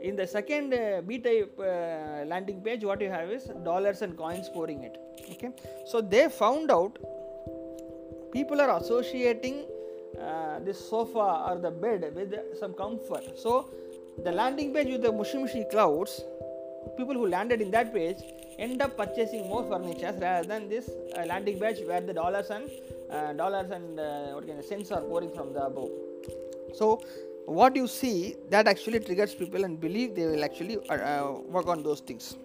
in 0.00 0.16
the 0.16 0.26
second 0.26 0.74
uh, 0.74 1.00
b 1.06 1.18
type 1.18 1.52
uh, 1.58 2.24
landing 2.26 2.60
page 2.60 2.84
what 2.84 3.00
you 3.00 3.10
have 3.10 3.30
is 3.30 3.44
dollars 3.64 4.02
and 4.02 4.16
coins 4.16 4.48
pouring 4.48 4.82
it. 4.84 4.98
Okay? 5.32 5.50
So 5.86 6.00
they 6.00 6.28
found 6.28 6.70
out 6.70 6.98
people 8.32 8.60
are 8.60 8.78
associating 8.78 9.64
uh, 10.20 10.60
this 10.60 10.78
sofa 10.88 11.46
or 11.48 11.58
the 11.58 11.70
bed 11.70 12.12
with 12.14 12.34
some 12.58 12.74
comfort. 12.74 13.38
So 13.38 13.70
the 14.24 14.32
landing 14.32 14.72
page 14.72 14.88
with 14.88 15.02
the 15.02 15.12
mushy 15.12 15.64
clouds 15.70 16.22
people 16.96 17.14
who 17.14 17.26
landed 17.26 17.60
in 17.60 17.70
that 17.70 17.92
page 17.92 18.18
end 18.58 18.80
up 18.82 18.96
purchasing 18.96 19.48
more 19.48 19.64
furniture 19.64 20.14
rather 20.20 20.46
than 20.46 20.68
this 20.68 20.90
uh, 21.16 21.24
landing 21.26 21.58
page 21.58 21.78
where 21.86 22.00
the 22.00 22.12
dollars 22.12 22.50
and 22.50 22.70
uh, 23.10 23.32
dollars 23.32 23.70
and 23.70 24.00
uh, 24.00 24.32
what 24.34 24.46
can 24.46 24.58
I, 24.58 24.62
cents 24.62 24.90
are 24.90 25.00
pouring 25.00 25.30
from 25.30 25.52
the 25.52 25.64
above. 25.64 25.90
So 26.74 27.02
what 27.48 27.74
you 27.76 27.86
see 27.86 28.36
that 28.50 28.68
actually 28.68 29.00
triggers 29.00 29.34
people 29.34 29.64
and 29.64 29.80
believe 29.80 30.14
they 30.14 30.26
will 30.26 30.44
actually 30.44 30.76
uh, 30.88 30.94
uh 30.94 31.40
work 31.56 31.66
on 31.66 31.82
those 31.82 32.00
things. 32.00 32.36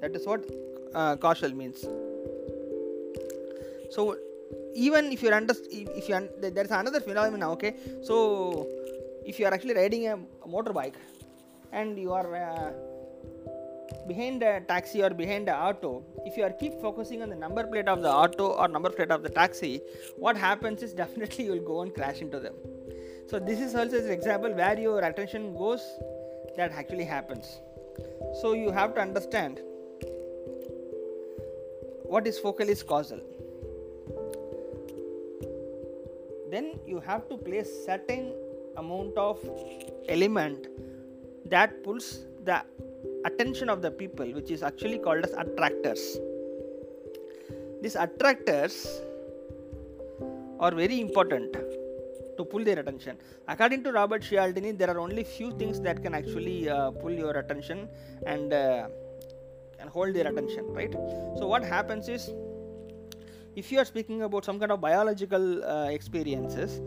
That 0.00 0.14
is 0.14 0.26
what 0.26 0.44
uh, 0.94 1.16
causal 1.16 1.52
means. 1.52 1.86
So 3.90 4.16
even 4.74 5.12
if 5.12 5.22
you're 5.22 5.34
under 5.34 5.54
if 5.70 6.08
you 6.08 6.28
there's 6.40 6.70
another 6.70 7.00
phenomenon 7.00 7.50
okay? 7.52 7.74
So 8.02 8.68
if 9.24 9.38
you 9.38 9.46
are 9.46 9.54
actually 9.54 9.74
riding 9.74 10.08
a, 10.08 10.14
a 10.14 10.48
motorbike 10.48 10.94
and 11.72 11.98
you 11.98 12.12
are 12.12 12.36
uh, 12.36 12.72
behind 14.06 14.42
a 14.42 14.60
taxi 14.60 15.02
or 15.02 15.10
behind 15.10 15.48
a 15.48 15.56
auto 15.56 16.02
if 16.26 16.36
you 16.36 16.44
are 16.44 16.52
keep 16.62 16.74
focusing 16.80 17.22
on 17.22 17.30
the 17.30 17.36
number 17.36 17.66
plate 17.66 17.88
of 17.88 18.02
the 18.02 18.12
auto 18.12 18.48
or 18.48 18.68
number 18.68 18.90
plate 18.90 19.10
of 19.10 19.22
the 19.22 19.30
taxi 19.30 19.80
what 20.18 20.36
happens 20.36 20.82
is 20.82 20.92
definitely 21.04 21.44
you 21.46 21.52
will 21.52 21.68
go 21.72 21.80
and 21.82 21.94
crash 21.94 22.20
into 22.20 22.38
them 22.38 22.54
so 23.26 23.38
this 23.38 23.60
is 23.60 23.74
also 23.74 23.98
an 23.98 24.10
example 24.10 24.52
where 24.52 24.78
your 24.78 25.00
attention 25.00 25.54
goes 25.54 25.82
that 26.56 26.72
actually 26.72 27.04
happens. 27.04 27.58
So 28.40 28.52
you 28.52 28.70
have 28.70 28.94
to 28.94 29.00
understand 29.00 29.60
what 32.04 32.26
is 32.26 32.38
focal 32.38 32.68
is 32.68 32.82
causal. 32.82 33.20
Then 36.50 36.78
you 36.86 37.00
have 37.00 37.28
to 37.30 37.36
place 37.36 37.68
certain 37.86 38.34
amount 38.76 39.16
of 39.16 39.38
element 40.08 40.66
that 41.46 41.82
pulls 41.82 42.26
the 42.44 42.62
attention 43.24 43.70
of 43.70 43.80
the 43.80 43.90
people 43.90 44.26
which 44.32 44.50
is 44.50 44.62
actually 44.62 44.98
called 44.98 45.24
as 45.24 45.32
attractors. 45.32 46.18
These 47.80 47.96
attractors 47.96 49.00
are 50.60 50.74
very 50.74 51.00
important 51.00 51.56
to 52.36 52.44
pull 52.44 52.64
their 52.64 52.78
attention. 52.78 53.16
According 53.48 53.82
to 53.84 53.92
robert 53.92 54.22
cialdini 54.22 54.72
there 54.72 54.90
are 54.94 55.00
only 55.06 55.24
few 55.24 55.50
things 55.60 55.80
that 55.80 56.02
can 56.02 56.14
actually 56.14 56.68
uh, 56.68 56.90
pull 56.90 57.12
your 57.24 57.36
attention 57.42 57.88
and 58.26 58.52
uh, 58.52 58.88
and 59.80 59.90
hold 59.90 60.14
their 60.14 60.28
attention 60.32 60.66
right? 60.72 60.92
So 61.38 61.46
what 61.46 61.64
happens 61.64 62.08
is 62.08 62.30
if 63.56 63.70
you 63.70 63.78
are 63.78 63.84
speaking 63.84 64.22
about 64.22 64.44
some 64.44 64.58
kind 64.58 64.72
of 64.72 64.80
biological 64.80 65.64
uh, 65.64 65.88
experiences 65.98 66.80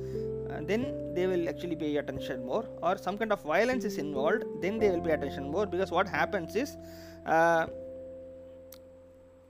uh, 0.50 0.62
then 0.62 1.14
they 1.14 1.28
will 1.28 1.50
actually 1.50 1.76
pay 1.76 1.96
attention 1.98 2.46
more. 2.46 2.66
Or 2.82 2.98
some 2.98 3.18
kind 3.18 3.32
of 3.32 3.42
violence 3.42 3.84
is 3.86 3.98
involved 3.98 4.44
then 4.62 4.80
they 4.80 4.90
will 4.90 5.02
pay 5.02 5.12
attention 5.12 5.52
more. 5.52 5.66
Because 5.66 5.92
what 5.92 6.08
happens 6.08 6.56
is 6.56 6.78
uh, 7.26 7.68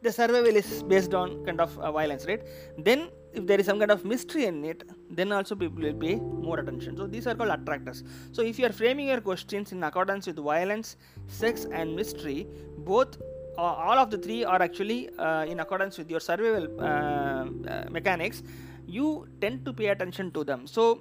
the 0.01 0.11
survival 0.11 0.55
is 0.55 0.83
based 0.83 1.13
on 1.13 1.45
kind 1.45 1.59
of 1.59 1.77
uh, 1.79 1.91
violence 1.91 2.25
right? 2.25 2.43
Then 2.77 3.09
if 3.37 3.45
there 3.49 3.59
is 3.59 3.65
some 3.65 3.79
kind 3.79 3.91
of 3.95 4.03
mystery 4.11 4.45
in 4.45 4.57
it 4.71 4.83
then 5.09 5.31
also 5.31 5.55
people 5.55 5.81
will 5.87 5.99
pay 6.05 6.15
more 6.47 6.59
attention. 6.59 6.97
So 6.97 7.07
these 7.07 7.27
are 7.27 7.35
called 7.35 7.51
attractors. 7.51 8.03
So 8.31 8.41
if 8.41 8.59
you 8.59 8.65
are 8.65 8.71
framing 8.71 9.07
your 9.07 9.21
questions 9.21 9.71
in 9.71 9.83
accordance 9.83 10.27
with 10.27 10.37
violence 10.37 10.95
sex 11.27 11.65
and 11.71 11.95
mystery 11.95 12.47
both 12.91 13.17
all 13.57 13.97
of 13.97 14.11
the 14.11 14.17
three 14.17 14.43
are 14.43 14.61
actually 14.61 15.09
uh, 15.17 15.43
in 15.45 15.59
accordance 15.59 15.97
with 15.97 16.09
your 16.11 16.19
survival 16.19 16.65
uh, 16.79 16.85
uh, 16.85 17.85
mechanics 17.89 18.43
you 18.87 19.27
tend 19.41 19.65
to 19.65 19.73
pay 19.73 19.87
attention 19.87 20.31
to 20.31 20.43
them. 20.43 20.65
So 20.65 20.99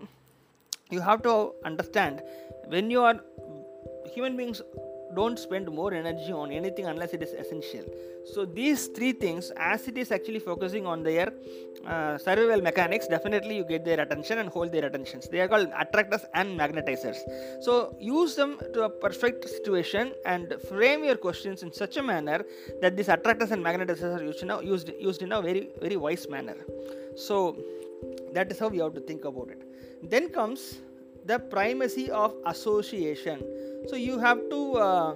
you 0.90 1.00
have 1.00 1.23
to 1.23 1.52
understand 1.64 2.23
when 2.69 2.90
you 2.90 3.02
are 3.02 3.21
human 4.14 4.37
beings 4.37 4.62
don't 5.18 5.38
spend 5.46 5.66
more 5.78 5.92
energy 6.02 6.32
on 6.42 6.50
anything 6.61 6.87
unless 6.92 7.12
it 7.16 7.23
is 7.26 7.32
essential. 7.42 7.85
So 8.32 8.44
these 8.44 8.88
three 8.96 9.12
things 9.12 9.52
as 9.56 9.87
it 9.88 9.96
is 10.02 10.11
actually 10.16 10.40
focusing 10.40 10.85
on 10.87 11.02
their 11.02 11.32
uh, 11.87 12.18
survival 12.18 12.61
mechanics 12.68 13.06
definitely 13.06 13.56
you 13.58 13.64
get 13.64 13.85
their 13.85 14.00
attention 14.00 14.38
and 14.42 14.49
hold 14.49 14.73
their 14.73 14.87
attentions 14.87 15.28
they 15.28 15.40
are 15.40 15.49
called 15.52 15.68
attractors 15.82 16.25
and 16.35 16.58
magnetizers. 16.61 17.18
So 17.66 17.96
use 18.00 18.35
them 18.35 18.58
to 18.75 18.82
a 18.85 18.90
perfect 18.90 19.49
situation 19.49 20.12
and 20.25 20.54
frame 20.68 21.04
your 21.04 21.16
questions 21.16 21.62
in 21.62 21.73
such 21.73 21.96
a 21.96 22.02
manner 22.02 22.44
that 22.82 22.96
these 22.96 23.08
attractors 23.08 23.52
and 23.52 23.64
magnetizers 23.64 24.12
are 24.18 24.25
used 24.25 24.42
in 24.42 24.50
a, 24.50 24.62
used, 24.62 24.90
used 24.99 25.23
in 25.23 25.32
a 25.32 25.40
very 25.40 25.68
very 25.80 25.96
wise 25.96 26.28
manner. 26.28 26.56
So 27.16 27.56
that 28.32 28.50
is 28.52 28.58
how 28.58 28.68
we 28.68 28.78
have 28.78 28.94
to 28.94 29.00
think 29.00 29.25
about 29.25 29.49
it. 29.50 29.62
Then 30.02 30.28
comes 30.28 30.78
the 31.26 31.38
primacy 31.38 32.11
of 32.11 32.35
association. 32.47 33.42
So 33.88 33.97
you 33.97 34.18
have 34.18 34.38
to 34.50 34.61
uh, 34.75 35.14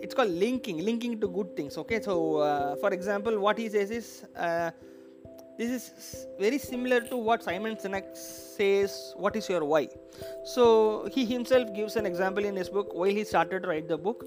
it's 0.00 0.14
called 0.14 0.30
linking 0.30 0.78
linking 0.84 1.20
to 1.20 1.28
good 1.28 1.56
things 1.56 1.76
okay? 1.78 2.00
So 2.00 2.38
uh, 2.38 2.76
for 2.76 2.90
example 2.90 3.38
what 3.38 3.58
he 3.58 3.68
says 3.68 3.90
is 3.90 4.24
uh, 4.36 4.70
this 5.58 5.70
is 5.70 6.26
very 6.40 6.58
similar 6.58 7.00
to 7.10 7.16
what 7.16 7.42
simon 7.42 7.76
sinek 7.76 8.16
says 8.16 9.14
what 9.16 9.36
is 9.36 9.48
your 9.48 9.64
why? 9.64 9.88
So 10.44 11.08
he 11.12 11.24
himself 11.24 11.74
gives 11.74 11.96
an 11.96 12.06
example 12.06 12.44
in 12.44 12.56
his 12.56 12.68
book 12.68 12.94
while 12.94 13.14
he 13.20 13.24
started 13.24 13.62
to 13.62 13.68
write 13.68 13.88
the 13.88 13.98
book 13.98 14.26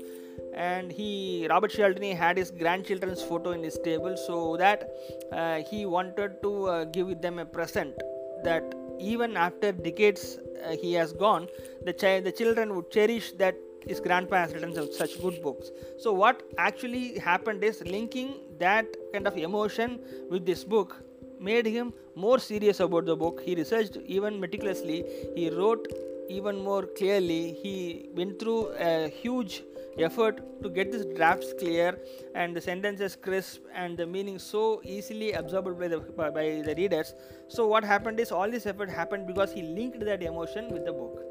and 0.53 0.91
he 0.91 1.47
robert 1.49 1.71
cialdini 1.71 2.13
had 2.23 2.37
his 2.37 2.51
grandchildren's 2.61 3.21
photo 3.21 3.51
in 3.51 3.61
his 3.63 3.77
table 3.89 4.15
so 4.27 4.55
that 4.57 4.89
uh, 5.31 5.57
he 5.69 5.85
wanted 5.85 6.41
to 6.41 6.51
uh, 6.67 6.83
give 6.85 7.21
them 7.21 7.39
a 7.39 7.45
present 7.45 7.95
that 8.43 8.63
even 8.99 9.37
after 9.37 9.71
decades 9.71 10.37
uh, 10.65 10.75
he 10.81 10.93
has 10.93 11.13
gone 11.13 11.47
the 11.85 11.93
child 11.93 12.23
the 12.23 12.31
children 12.31 12.75
would 12.75 12.89
cherish 12.91 13.31
that 13.33 13.55
his 13.87 13.99
grandpa 13.99 14.37
has 14.37 14.53
written 14.53 14.91
such 14.91 15.21
good 15.21 15.41
books. 15.41 15.69
So 15.99 16.11
what 16.11 16.43
actually 16.57 17.19
happened 17.19 17.63
is 17.63 17.81
linking 17.85 18.35
that 18.59 18.87
kind 19.13 19.27
of 19.27 19.37
emotion 19.37 19.99
with 20.29 20.45
this 20.45 20.63
book 20.63 21.03
made 21.39 21.65
him 21.65 21.93
more 22.15 22.39
serious 22.39 22.79
about 22.79 23.05
the 23.05 23.15
book. 23.15 23.41
He 23.41 23.55
researched 23.55 23.97
even 24.05 24.39
meticulously. 24.39 25.05
He 25.35 25.49
wrote 25.49 25.87
even 26.29 26.63
more 26.63 26.85
clearly 26.85 27.53
he 27.61 28.09
went 28.13 28.39
through 28.39 28.73
a 28.79 29.09
huge 29.09 29.63
effort 29.97 30.41
to 30.61 30.69
get 30.69 30.91
these 30.91 31.05
drafts 31.15 31.53
clear 31.59 31.97
and 32.35 32.55
the 32.55 32.61
sentences 32.61 33.15
crisp 33.15 33.61
and 33.73 33.97
the 33.97 34.05
meaning 34.05 34.37
so 34.37 34.81
easily 34.83 35.31
absorbed 35.33 35.79
by 35.79 35.87
the 35.87 35.99
by 35.99 36.61
the 36.67 36.73
readers. 36.77 37.13
So 37.47 37.67
what 37.67 37.83
happened 37.83 38.19
is 38.19 38.31
all 38.31 38.49
this 38.49 38.65
effort 38.65 38.89
happened 38.89 39.27
because 39.27 39.53
he 39.53 39.61
linked 39.61 39.99
that 40.05 40.23
emotion 40.23 40.69
with 40.69 40.85
the 40.85 40.93
book. 40.93 41.21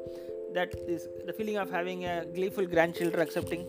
That 0.53 0.73
is 0.87 1.07
the 1.25 1.33
feeling 1.33 1.57
of 1.57 1.69
having 1.69 2.05
a 2.05 2.25
gleeful 2.25 2.65
grandchildren 2.65 3.21
accepting 3.21 3.67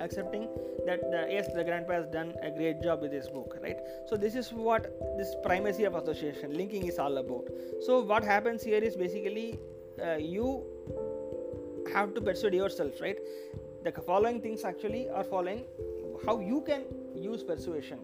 accepting 0.00 0.48
that 0.86 1.00
the, 1.10 1.26
yes 1.30 1.48
the 1.54 1.62
grandpa 1.62 1.92
has 1.92 2.06
done 2.06 2.32
a 2.42 2.50
great 2.50 2.80
job 2.82 3.02
with 3.02 3.10
this 3.10 3.28
book 3.28 3.58
right? 3.62 3.76
So 4.08 4.16
this 4.16 4.34
is 4.34 4.50
what 4.50 4.98
this 5.18 5.34
primacy 5.44 5.84
of 5.84 5.94
association 5.94 6.56
linking 6.56 6.86
is 6.86 6.98
all 6.98 7.18
about. 7.18 7.48
So 7.82 8.00
what 8.00 8.24
happens 8.24 8.62
here 8.62 8.82
is 8.82 8.96
basically 8.96 9.58
uh, 10.02 10.16
you 10.16 10.64
have 11.92 12.14
to 12.14 12.20
persuade 12.20 12.54
yourself 12.54 13.00
right? 13.00 13.18
The 13.84 13.92
following 13.92 14.40
things 14.40 14.64
actually 14.64 15.08
are 15.08 15.24
following 15.24 15.64
how 16.26 16.38
you 16.40 16.60
can 16.66 16.84
use 17.14 17.42
persuasion 17.42 17.98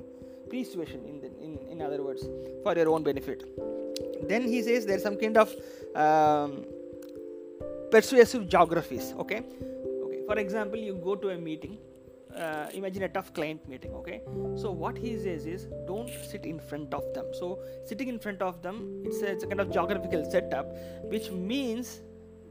persuasion 0.50 1.04
in, 1.04 1.20
the, 1.20 1.26
in 1.42 1.58
in 1.70 1.82
other 1.82 2.02
words 2.02 2.28
for 2.62 2.74
your 2.76 2.88
own 2.90 3.02
benefit. 3.02 3.44
Then 4.28 4.42
he 4.42 4.62
says 4.62 4.86
there's 4.86 5.02
some 5.02 5.16
kind 5.16 5.36
of 5.36 5.54
um, 5.94 6.64
persuasive 7.90 8.48
geographies 8.48 9.12
okay? 9.18 9.42
Okay 10.04 10.22
for 10.26 10.38
example 10.38 10.78
you 10.78 10.94
go 10.94 11.14
to 11.14 11.30
a 11.30 11.36
meeting 11.36 11.78
uh, 12.36 12.68
imagine 12.72 13.02
a 13.02 13.08
tough 13.08 13.32
client 13.32 13.68
meeting 13.68 13.92
okay? 13.94 14.20
So 14.56 14.70
what 14.70 14.96
he 14.96 15.16
says 15.18 15.46
is 15.46 15.68
don't 15.86 16.10
sit 16.30 16.44
in 16.44 16.58
front 16.58 16.92
of 16.94 17.04
them. 17.14 17.26
So 17.32 17.60
sitting 17.84 18.08
in 18.08 18.18
front 18.18 18.42
of 18.42 18.62
them 18.62 19.02
it's 19.04 19.22
a, 19.22 19.32
it's 19.32 19.44
a 19.44 19.46
kind 19.46 19.60
of 19.60 19.70
geographical 19.72 20.28
setup 20.30 20.66
which 21.04 21.30
means 21.30 22.00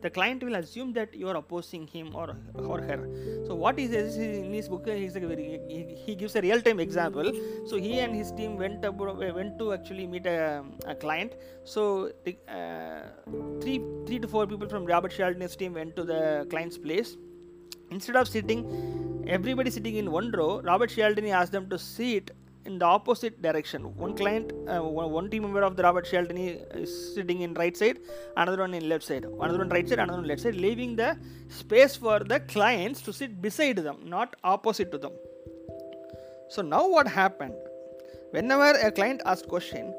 the 0.02 0.10
client 0.10 0.44
will 0.44 0.56
assume 0.56 0.94
that 0.94 1.16
you 1.16 1.28
are 1.30 1.36
opposing 1.38 1.88
him 1.88 2.16
or 2.16 2.36
or 2.56 2.80
her. 2.82 3.00
So 3.48 3.56
what 3.56 3.80
he 3.80 3.88
says 3.88 4.18
in 4.18 4.54
his 4.54 4.70
book 4.70 4.88
he's 4.88 5.14
very, 5.14 5.60
he, 5.68 5.96
he 6.06 6.16
gives 6.16 6.36
a 6.36 6.42
real 6.42 6.62
time 6.62 6.80
example. 6.80 7.32
So 7.66 7.78
he 7.78 8.00
and 8.00 8.16
his 8.16 8.32
team 8.32 8.58
went 8.58 8.82
went 8.82 9.58
to 9.60 9.74
actually 9.74 10.06
meet 10.06 10.28
a, 10.28 10.64
a 10.86 10.96
client. 10.96 11.34
So 11.64 12.12
the, 12.24 12.38
uh, 12.48 13.04
three 13.62 13.82
three 14.06 14.20
to 14.20 14.28
four 14.28 14.46
people 14.46 14.70
from 14.70 14.86
robert 14.86 15.12
Cialdini's 15.12 15.56
team 15.56 15.74
went 15.74 15.96
to 15.96 16.04
the 16.04 16.46
client's 16.52 16.78
place 16.78 17.18
instead 17.96 18.18
of 18.22 18.28
sitting 18.38 18.62
everybody 19.38 19.72
sitting 19.78 19.98
in 20.04 20.10
one 20.20 20.30
row 20.40 20.52
robert 20.72 20.92
cialdini 20.96 21.32
asked 21.42 21.56
them 21.58 21.68
to 21.74 21.80
sit 21.92 22.36
in 22.66 22.80
the 22.80 22.86
opposite 22.86 23.42
direction. 23.42 23.84
One 23.96 24.16
client, 24.16 24.52
uh, 24.68 24.82
one 24.82 25.30
team 25.30 25.44
member 25.44 25.62
of 25.62 25.76
the 25.76 25.84
Robert 25.84 26.06
Cialdini 26.06 26.48
is 26.84 27.16
sitting 27.16 27.42
in 27.42 27.54
right 27.54 27.76
side, 27.78 28.00
another 28.36 28.62
one 28.62 28.74
in 28.74 28.90
left 28.90 29.04
side, 29.04 29.26
another 29.26 29.60
one 29.60 29.70
right 29.70 29.88
side, 29.88 30.00
another 30.00 30.20
one 30.20 30.28
left 30.28 30.42
side, 30.42 30.56
leaving 30.56 30.96
the 30.96 31.18
space 31.50 31.96
for 31.96 32.20
the 32.20 32.40
clients 32.42 33.02
to 33.02 33.14
sit 33.14 33.42
beside 33.42 33.78
them, 33.78 33.98
not 34.04 34.36
opposite 34.44 34.92
to 34.92 34.98
them. 34.98 35.14
So 36.50 36.62
now 36.62 36.88
what 36.88 37.08
happened? 37.08 37.56
Whenever 38.32 38.72
a 38.80 38.92
client 38.92 39.22
asked 39.26 39.48
question, 39.48 39.94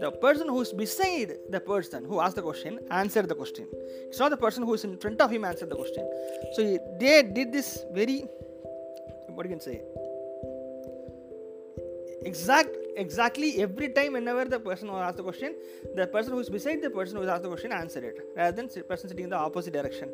the 0.00 0.10
person 0.10 0.48
who 0.48 0.60
is 0.60 0.72
beside 0.72 1.32
the 1.50 1.60
person 1.60 2.04
who 2.04 2.20
asked 2.20 2.36
the 2.36 2.42
question 2.42 2.78
answered 2.90 3.28
the 3.28 3.34
question. 3.34 3.66
It's 4.08 4.18
not 4.18 4.30
the 4.30 4.36
person 4.36 4.62
who 4.62 4.74
is 4.74 4.84
in 4.84 4.96
front 4.98 5.20
of 5.20 5.30
him 5.30 5.44
answered 5.44 5.70
the 5.70 5.76
question. 5.76 6.08
So 6.54 6.62
they 7.00 7.22
did 7.22 7.52
this 7.52 7.84
very, 7.92 8.24
what 9.28 9.44
you 9.46 9.50
can 9.50 9.60
say, 9.60 9.82
exact 12.22 12.70
exactly 12.98 13.62
every 13.62 13.88
time 13.90 14.12
whenever 14.14 14.44
the 14.44 14.60
person 14.60 14.88
who 14.88 14.96
asked 14.96 15.16
the 15.16 15.22
question, 15.22 15.54
the 15.94 16.06
person 16.06 16.32
who 16.32 16.40
is 16.40 16.50
beside 16.50 16.82
the 16.82 16.90
person 16.90 17.16
who 17.16 17.26
asked 17.26 17.42
the 17.42 17.48
question 17.48 17.72
answered 17.72 18.04
it 18.04 18.18
rather 18.36 18.56
than 18.56 18.68
the 18.74 18.82
person 18.82 19.08
sitting 19.08 19.24
in 19.24 19.30
the 19.30 19.36
opposite 19.36 19.72
direction. 19.72 20.10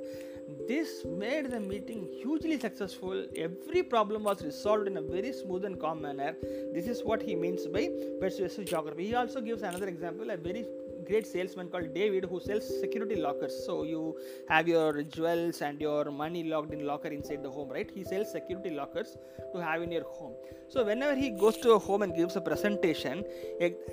This 0.69 1.05
made 1.05 1.51
the 1.51 1.59
meeting 1.59 2.07
hugely 2.23 2.59
successful. 2.61 3.27
Every 3.37 3.83
problem 3.83 4.25
was 4.25 4.45
resolved 4.45 4.87
in 4.87 4.99
a 4.99 5.03
very 5.03 5.33
smooth 5.33 5.65
and 5.65 5.81
calm 5.81 6.03
manner. 6.03 6.37
This 6.75 6.87
is 6.87 7.03
what 7.03 7.23
he 7.23 7.35
means 7.35 7.67
by 7.67 7.91
persuasive 8.21 8.67
geography. 8.67 9.07
He 9.07 9.15
also 9.15 9.41
gives 9.41 9.63
another 9.63 9.89
example, 9.89 10.31
a 10.31 10.37
very 10.37 10.67
great 11.11 11.27
salesman 11.27 11.69
called 11.69 11.95
David 11.95 12.25
who 12.25 12.41
sells 12.41 12.69
security 12.81 13.17
lockers. 13.17 13.55
So 13.67 13.83
you 13.85 14.03
have 14.49 14.69
your 14.69 15.03
jewels 15.03 15.63
and 15.63 15.81
your 15.81 16.05
money 16.11 16.45
locked 16.45 16.73
in 16.73 16.85
locker 16.87 17.09
inside 17.09 17.43
the 17.43 17.51
home, 17.51 17.71
right? 17.71 17.91
He 17.95 18.05
sells 18.05 18.33
security 18.33 18.71
lockers 18.71 19.17
to 19.53 19.63
have 19.63 19.83
in 19.83 19.93
your 19.93 20.05
home. 20.05 20.35
So 20.69 20.85
whenever 20.85 21.15
he 21.15 21.31
goes 21.31 21.57
to 21.59 21.73
a 21.73 21.79
home 21.79 22.03
and 22.03 22.15
gives 22.15 22.37
a 22.37 22.41
presentation, 22.41 23.25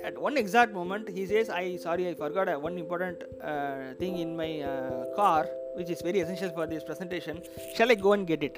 at 0.04 0.18
one 0.28 0.36
exact 0.36 0.72
moment 0.72 1.08
he 1.08 1.26
says, 1.26 1.50
"I 1.50 1.76
sorry, 1.88 2.08
I 2.08 2.14
forgot 2.14 2.54
one 2.68 2.78
important 2.78 3.22
uh, 3.42 3.94
thing 3.98 4.18
in 4.18 4.36
my 4.36 4.52
uh, 4.60 5.14
car." 5.14 5.48
Which 5.76 5.90
is 5.90 6.00
very 6.02 6.20
essential 6.20 6.50
for 6.50 6.66
this 6.66 6.84
presentation 6.84 7.42
shall 7.76 7.90
i 7.90 7.94
go 7.94 8.12
and 8.12 8.26
get 8.26 8.42
it? 8.42 8.56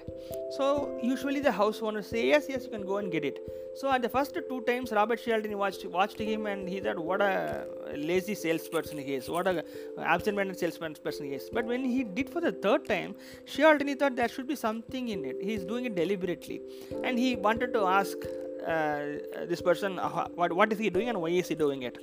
So 0.57 0.99
usually 1.03 1.41
the 1.41 1.53
house 1.53 1.81
owner 1.83 2.03
say 2.03 2.27
yes 2.27 2.47
yes 2.49 2.65
you 2.65 2.71
can 2.71 2.87
go 2.87 2.99
and 2.99 3.11
get 3.11 3.25
it. 3.25 3.39
So 3.77 3.91
at 3.91 4.03
the 4.03 4.09
first 4.09 4.37
two 4.49 4.61
times 4.69 4.93
robert 4.93 5.21
cialdini 5.25 5.57
watched 5.57 5.85
watched 5.87 6.19
him 6.19 6.47
and 6.47 6.69
he 6.69 6.81
said 6.81 6.99
what 6.99 7.21
a 7.21 7.67
lazy 7.97 8.35
salesperson 8.35 8.99
he 8.99 9.15
is. 9.15 9.29
What 9.29 9.47
a 9.47 9.65
absent-minded 9.99 10.59
salesperson 10.59 11.27
he 11.27 11.35
is. 11.35 11.51
But 11.53 11.65
when 11.65 11.85
he 11.85 12.05
did 12.05 12.31
for 12.31 12.41
the 12.41 12.53
third 12.53 12.87
time 12.87 13.15
cialdini 13.47 13.95
thought 13.95 14.17
there 14.17 14.29
should 14.29 14.47
be 14.47 14.57
something 14.57 15.09
in 15.09 15.25
it. 15.25 15.37
He 15.41 15.55
is 15.55 15.65
doing 15.65 15.87
it 15.87 15.95
deliberately. 15.95 16.61
And 17.03 17.19
he 17.19 17.37
wanted 17.37 17.73
to 17.75 17.85
ask 17.85 18.17
uh, 18.67 19.19
this 19.47 19.61
person 19.61 19.99
uh, 19.99 20.27
what, 20.35 20.53
what 20.53 20.73
is 20.73 20.79
he 20.79 20.89
doing 20.91 21.09
and 21.09 21.21
why 21.21 21.29
is 21.29 21.49
he 21.49 21.55
doing 21.55 21.83
it? 21.83 21.99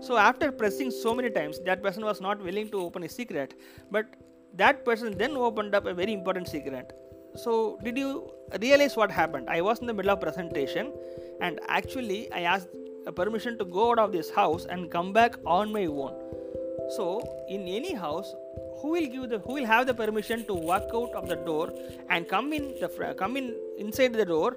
So 0.00 0.16
after 0.16 0.52
pressing 0.52 0.90
so 0.90 1.14
many 1.14 1.30
times 1.30 1.58
that 1.60 1.82
person 1.82 2.04
was 2.04 2.20
not 2.20 2.42
willing 2.42 2.68
to 2.70 2.80
open 2.80 3.02
his 3.02 3.14
secret. 3.14 3.54
But 3.90 4.06
that 4.54 4.84
person 4.84 5.16
then 5.16 5.36
opened 5.36 5.74
up 5.74 5.86
a 5.86 5.94
very 5.94 6.12
important 6.12 6.48
secret. 6.48 6.92
So 7.34 7.78
did 7.82 7.96
you 7.96 8.30
realize 8.60 8.96
what 8.96 9.10
happened? 9.10 9.48
I 9.48 9.60
was 9.62 9.80
in 9.80 9.86
the 9.86 9.94
middle 9.94 10.10
of 10.10 10.20
presentation 10.20 10.92
and 11.40 11.58
actually 11.68 12.30
i 12.32 12.42
asked 12.42 12.68
permission 13.10 13.58
to 13.58 13.64
go 13.64 13.90
out 13.90 13.98
of 13.98 14.12
this 14.12 14.30
house 14.30 14.66
and 14.66 14.90
come 14.90 15.12
back 15.12 15.34
on 15.44 15.72
my 15.72 15.86
own. 15.86 16.14
So 16.96 17.06
in 17.48 17.66
any 17.66 17.94
house 17.94 18.34
who 18.80 18.92
will 18.92 19.06
give 19.06 19.30
the 19.30 19.38
who 19.38 19.54
will 19.54 19.66
have 19.66 19.86
the 19.86 19.94
permission 19.94 20.44
to 20.46 20.54
walk 20.54 20.82
out 20.94 21.12
of 21.14 21.28
the 21.28 21.36
door 21.36 21.72
and 22.10 22.28
come 22.28 22.52
in 22.52 22.74
the 22.80 23.14
come 23.18 23.36
in 23.36 23.54
inside 23.78 24.12
the 24.12 24.24
door 24.24 24.56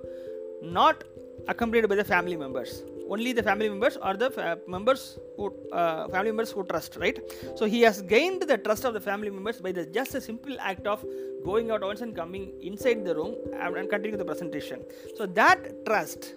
not 0.62 1.04
accompanied 1.48 1.88
by 1.88 1.96
the 1.96 2.04
family 2.04 2.36
members 2.36 2.84
only 3.10 3.34
the 3.34 3.44
family 3.44 3.70
members 3.70 3.98
or 3.98 4.16
the 4.16 4.30
fa- 4.30 4.60
members 4.68 5.18
who 5.36 5.54
uh, 5.72 6.08
family 6.10 6.32
members 6.32 6.52
who 6.52 6.64
trust 6.64 6.96
right? 6.96 7.20
So 7.56 7.66
he 7.66 7.82
has 7.82 8.02
gained 8.02 8.44
the 8.44 8.58
trust 8.58 8.86
of 8.86 8.94
the 8.94 9.00
family 9.00 9.30
members 9.30 9.60
by 9.62 9.72
the 9.72 9.86
just 9.86 10.16
a 10.16 10.22
simple 10.22 10.56
act 10.60 10.88
of 10.88 11.06
going 11.44 11.70
out 11.72 11.82
once 11.82 12.02
and 12.02 12.16
coming 12.16 12.54
inside 12.62 13.06
the 13.06 13.16
room 13.16 13.36
and, 13.54 13.78
and 13.78 13.90
continuing 13.90 14.18
the 14.18 14.26
presentation. 14.26 14.84
So 15.16 15.26
that 15.28 15.86
trust 15.86 16.34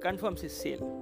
confirms 0.00 0.40
his 0.40 0.52
sale 0.52 0.95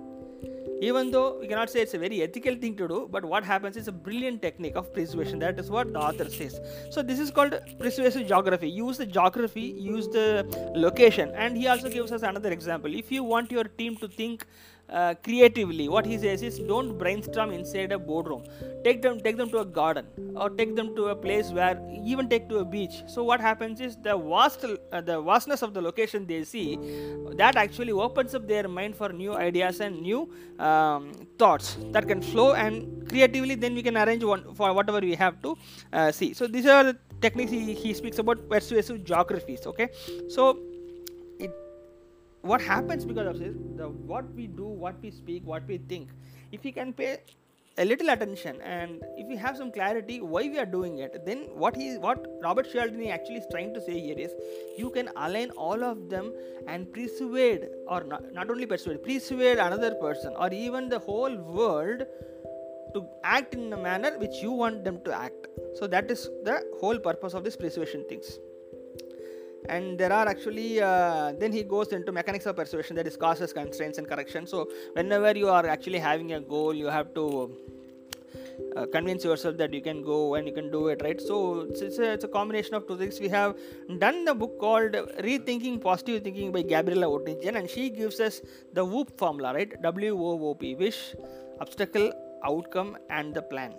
even 0.89 1.11
though 1.11 1.39
we 1.41 1.47
cannot 1.53 1.71
say 1.71 1.81
it's 1.81 1.95
a 1.95 2.03
very 2.07 2.23
ethical 2.27 2.57
thing 2.63 2.77
to 2.81 2.89
do 2.95 2.99
but 3.11 3.25
what 3.33 3.45
happens 3.53 3.77
is 3.77 3.89
a 3.89 3.97
brilliant 4.09 4.41
technique 4.47 4.77
of 4.83 4.93
persuasion 4.99 5.39
that 5.39 5.59
is 5.59 5.71
what 5.71 5.93
the 5.93 5.99
author 5.99 6.29
says. 6.29 6.61
So 6.91 7.03
this 7.03 7.19
is 7.19 7.31
called 7.31 7.55
persuasive 7.79 8.27
geography. 8.27 8.69
Use 8.69 8.99
the 8.99 9.07
geography 9.07 9.67
use 9.95 10.09
the 10.09 10.27
location. 10.75 11.33
And 11.35 11.57
he 11.57 11.67
also 11.67 11.89
gives 11.89 12.13
us 12.13 12.23
another 12.23 12.51
example. 12.51 12.95
If 12.95 13.11
you 13.13 13.23
want 13.23 13.51
your 13.51 13.65
team 13.65 13.97
to 13.97 14.09
think 14.09 14.47
uh, 14.91 15.15
creatively. 15.23 15.89
What 15.89 16.07
he 16.07 16.19
says 16.19 16.43
is 16.43 16.59
don't 16.59 16.99
brainstorm 16.99 17.51
inside 17.51 17.93
a 17.93 17.99
boardroom. 17.99 18.45
Take 18.85 19.03
them 19.03 19.21
take 19.21 19.37
them 19.37 19.51
to 19.51 19.59
a 19.59 19.65
garden 19.65 20.07
or 20.37 20.51
take 20.51 20.77
them 20.77 20.95
to 20.97 21.07
a 21.09 21.17
place 21.17 21.51
where 21.51 21.81
even 22.05 22.29
take 22.29 22.49
to 22.51 22.59
a 22.59 22.65
beach. 22.65 23.03
So 23.07 23.25
what 23.25 23.41
happens 23.41 23.81
is 23.81 23.97
the 23.97 24.17
vast 24.17 24.65
uh, 24.65 25.01
the 25.01 25.21
vastness 25.21 25.63
of 25.63 25.75
the 25.75 25.81
location 25.81 26.27
they 26.27 26.45
see 26.45 26.79
that 27.37 27.57
actually 27.57 27.93
opens 27.93 28.35
up 28.35 28.47
their 28.47 28.69
mind 28.69 28.97
for 28.97 29.09
new 29.13 29.35
ideas 29.35 29.81
and 29.81 30.01
new 30.01 30.31
um, 30.59 31.13
thoughts 31.39 31.77
that 31.93 32.07
can 32.07 32.21
flow 32.21 32.55
and 32.55 33.09
creatively 33.09 33.55
then 33.55 33.75
we 33.75 33.83
can 33.83 33.97
arrange 33.97 34.25
one 34.25 34.55
for 34.55 34.73
whatever 34.73 35.01
we 35.01 35.15
have 35.15 35.41
to 35.43 35.57
uh, 35.93 36.13
see. 36.13 36.33
So 36.35 36.47
these 36.47 36.67
are 36.67 36.85
the 36.85 36.97
techniques 37.21 37.51
he, 37.51 37.75
he 37.75 37.95
speaks 37.95 38.19
about 38.19 38.49
persuasive 38.49 39.05
geographies 39.05 39.67
okay? 39.67 39.89
So 40.29 40.59
what 42.51 42.61
happens 42.61 43.05
because 43.05 43.27
of 43.27 43.39
this 43.39 43.55
the 43.77 43.89
what 44.13 44.27
we 44.35 44.47
do 44.47 44.67
what 44.85 45.01
we 45.03 45.11
speak 45.11 45.47
what 45.53 45.67
we 45.67 45.79
think 45.93 46.11
if 46.53 46.63
we 46.63 46.73
can 46.73 46.93
pay 46.93 47.17
a 47.79 47.85
little 47.85 48.11
attention 48.11 48.61
and 48.61 49.03
if 49.17 49.27
we 49.27 49.37
have 49.37 49.57
some 49.57 49.71
clarity 49.77 50.21
why 50.21 50.43
we 50.43 50.59
are 50.59 50.71
doing 50.75 50.99
it 50.99 51.25
then 51.27 51.41
what 51.63 51.75
he 51.75 51.87
what 52.05 52.27
robert 52.43 52.71
cialdini 52.73 53.11
actually 53.17 53.41
is 53.43 53.49
trying 53.55 53.73
to 53.79 53.81
say 53.87 53.97
here 53.99 54.19
is 54.27 54.37
you 54.83 54.91
can 54.99 55.09
align 55.17 55.51
all 55.67 55.83
of 55.83 56.09
them 56.11 56.33
and 56.69 56.93
persuade 56.93 57.67
or 57.89 58.05
not, 58.05 58.23
not 58.33 58.51
only 58.51 58.67
persuade 58.67 59.03
persuade 59.03 59.59
another 59.59 59.95
person 60.07 60.35
or 60.37 60.53
even 60.53 60.89
the 60.89 61.01
whole 61.09 61.37
world 61.61 62.07
to 62.95 63.05
act 63.25 63.55
in 63.55 63.73
a 63.73 63.77
manner 63.77 64.17
which 64.19 64.37
you 64.41 64.53
want 64.53 64.85
them 64.85 65.01
to 65.05 65.13
act. 65.13 65.49
So 65.75 65.89
that 65.89 66.11
is 66.11 66.31
the 66.45 66.63
whole 66.81 66.99
purpose 66.99 67.35
of 67.35 67.43
this 67.43 67.57
persuasion 67.57 68.05
things 68.09 68.39
and 69.69 69.99
there 69.99 70.13
are 70.13 70.27
actually 70.29 70.81
uh, 70.81 71.33
then 71.39 71.53
he 71.53 71.63
goes 71.63 71.89
into 71.93 72.13
mechanics 72.13 72.47
of 72.47 72.57
persuasion 72.57 72.97
that 72.97 73.07
is 73.07 73.17
causes 73.17 73.53
constraints 73.53 73.99
and 73.99 74.09
correction. 74.09 74.47
So 74.47 74.69
whenever 74.93 75.37
you 75.37 75.49
are 75.49 75.67
actually 75.67 75.99
having 75.99 76.33
a 76.33 76.41
goal 76.41 76.75
you 76.75 76.87
have 76.87 77.15
to 77.15 77.57
uh, 78.77 78.87
convince 78.93 79.25
yourself 79.25 79.57
that 79.57 79.73
you 79.73 79.81
can 79.81 80.03
go 80.03 80.35
and 80.35 80.47
you 80.47 80.55
can 80.55 80.71
do 80.71 80.89
it 80.89 81.01
right? 81.03 81.21
So 81.21 81.61
it's, 81.71 81.81
it's, 81.81 81.99
a, 81.99 82.13
it's 82.13 82.25
a 82.25 82.29
combination 82.29 82.75
of 82.75 82.87
two 82.87 82.97
things. 82.99 83.21
We 83.21 83.29
have 83.29 83.57
done 83.99 84.25
the 84.25 84.35
book 84.35 84.59
called 84.59 84.93
rethinking 84.93 85.81
positive 85.81 86.23
thinking 86.23 86.53
by 86.53 86.63
gabriela 86.63 87.07
oettingen 87.07 87.57
and 87.57 87.69
she 87.69 87.91
gives 87.91 88.21
us 88.21 88.41
the 88.73 88.85
WOOP 88.85 89.17
formula 89.19 89.55
right? 89.55 89.81
W-o-o-p 89.83 90.75
wish 90.75 91.15
obstacle 91.61 92.13
outcome 92.45 92.97
and 93.11 93.33
the 93.33 93.43
plan 93.43 93.73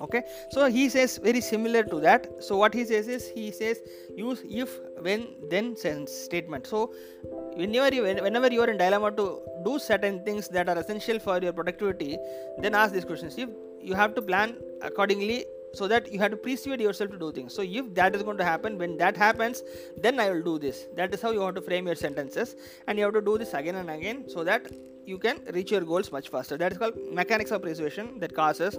okay? 0.00 0.22
So 0.50 0.66
he 0.66 0.88
says 0.88 1.18
very 1.18 1.40
similar 1.40 1.82
to 1.84 2.00
that. 2.00 2.26
So 2.42 2.56
what 2.56 2.74
he 2.74 2.84
says 2.84 3.08
is 3.08 3.28
he 3.28 3.50
says 3.50 3.80
use 4.16 4.42
if 4.48 4.78
when 5.00 5.26
then 5.50 5.76
sense 5.76 6.12
statement. 6.12 6.66
So 6.66 6.92
whenever 7.54 7.94
you 7.94 8.02
whenever 8.02 8.52
you 8.52 8.62
are 8.62 8.70
in 8.70 8.78
dilemma 8.78 9.12
to 9.12 9.40
do 9.64 9.78
certain 9.78 10.24
things 10.24 10.48
that 10.48 10.68
are 10.68 10.78
essential 10.78 11.18
for 11.18 11.38
your 11.40 11.52
productivity 11.52 12.18
then 12.58 12.74
ask 12.74 12.92
these 12.92 13.04
questions. 13.04 13.36
If 13.36 13.48
you 13.80 13.94
have 13.94 14.14
to 14.14 14.22
plan 14.22 14.56
accordingly 14.80 15.44
so 15.74 15.88
that 15.88 16.12
you 16.12 16.18
have 16.20 16.30
to 16.30 16.36
persuade 16.36 16.80
yourself 16.80 17.10
to 17.10 17.18
do 17.18 17.32
things. 17.32 17.54
So 17.54 17.62
if 17.62 17.94
that 17.94 18.14
is 18.14 18.22
going 18.22 18.36
to 18.38 18.44
happen 18.44 18.78
when 18.78 18.96
that 18.98 19.16
happens 19.16 19.62
then 19.96 20.20
i 20.20 20.30
will 20.30 20.42
do 20.42 20.58
this. 20.58 20.86
That 20.96 21.14
is 21.14 21.22
how 21.22 21.30
you 21.30 21.40
have 21.40 21.54
to 21.54 21.62
frame 21.62 21.86
your 21.86 21.94
sentences. 21.94 22.56
And 22.86 22.98
you 22.98 23.04
have 23.04 23.14
to 23.14 23.22
do 23.22 23.38
this 23.38 23.54
again 23.54 23.76
and 23.76 23.90
again 23.90 24.28
so 24.28 24.44
that 24.44 24.66
you 25.04 25.18
can 25.18 25.40
reach 25.52 25.70
your 25.72 25.80
goals 25.80 26.12
much 26.12 26.28
faster. 26.28 26.56
That 26.56 26.72
is 26.72 26.78
called 26.78 26.94
mechanics 27.10 27.50
of 27.50 27.62
persuasion 27.62 28.18
that 28.20 28.34
causes 28.34 28.76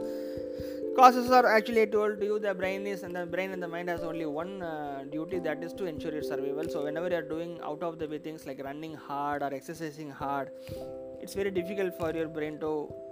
causes 0.96 1.30
are 1.32 1.46
actually 1.46 1.86
told 1.88 2.20
to 2.20 2.26
you 2.26 2.40
the 2.40 2.54
brain 2.54 2.86
is 2.88 3.04
and 3.04 3.16
the 3.16 3.26
brain 3.26 3.52
and 3.52 3.62
the 3.62 3.68
mind 3.68 3.90
has 3.90 4.02
only 4.02 4.26
one 4.26 4.62
uh, 4.62 5.04
duty 5.12 5.40
that 5.40 5.64
is 5.64 5.74
to 5.74 5.86
ensure 5.86 6.12
your 6.12 6.24
survival. 6.24 6.70
So 6.70 6.84
whenever 6.84 7.10
you 7.10 7.16
are 7.16 7.30
doing 7.36 7.60
out 7.64 7.84
of 7.84 8.00
the 8.00 8.08
way 8.08 8.20
things 8.20 8.46
like 8.46 8.64
running 8.64 8.94
hard 8.96 9.42
or 9.42 9.54
exercising 9.54 10.10
hard 10.10 10.52
it's 11.24 11.36
very 11.40 11.52
difficult 11.58 11.98
for 11.98 12.12
your 12.20 12.28
brain 12.28 12.60
to 12.60 12.70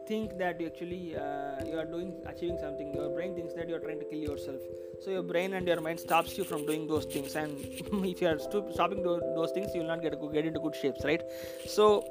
think 0.08 0.38
that 0.38 0.60
you 0.60 0.68
actually 0.68 1.16
uh, 1.16 1.64
you 1.70 1.78
are 1.82 1.86
doing 1.86 2.10
achieving 2.32 2.58
something. 2.64 2.94
Your 2.94 3.10
brain 3.16 3.36
thinks 3.36 3.54
that 3.54 3.70
you 3.70 3.76
are 3.76 3.84
trying 3.86 4.00
to 4.00 4.06
kill 4.06 4.20
yourself. 4.20 4.62
So 5.04 5.12
your 5.12 5.24
brain 5.24 5.54
and 5.54 5.66
your 5.66 5.80
mind 5.80 6.00
stops 6.00 6.38
you 6.38 6.44
from 6.44 6.66
doing 6.66 6.88
those 6.88 7.06
things. 7.06 7.36
And 7.36 7.52
if 8.14 8.22
you 8.22 8.28
are 8.28 8.40
stopping 8.40 9.02
those 9.04 9.52
things 9.52 9.74
you 9.74 9.82
will 9.82 9.88
not 9.88 10.02
get, 10.02 10.20
get 10.34 10.46
into 10.46 10.60
good 10.60 10.76
shapes 10.76 11.06
right? 11.06 11.22
So 11.66 12.04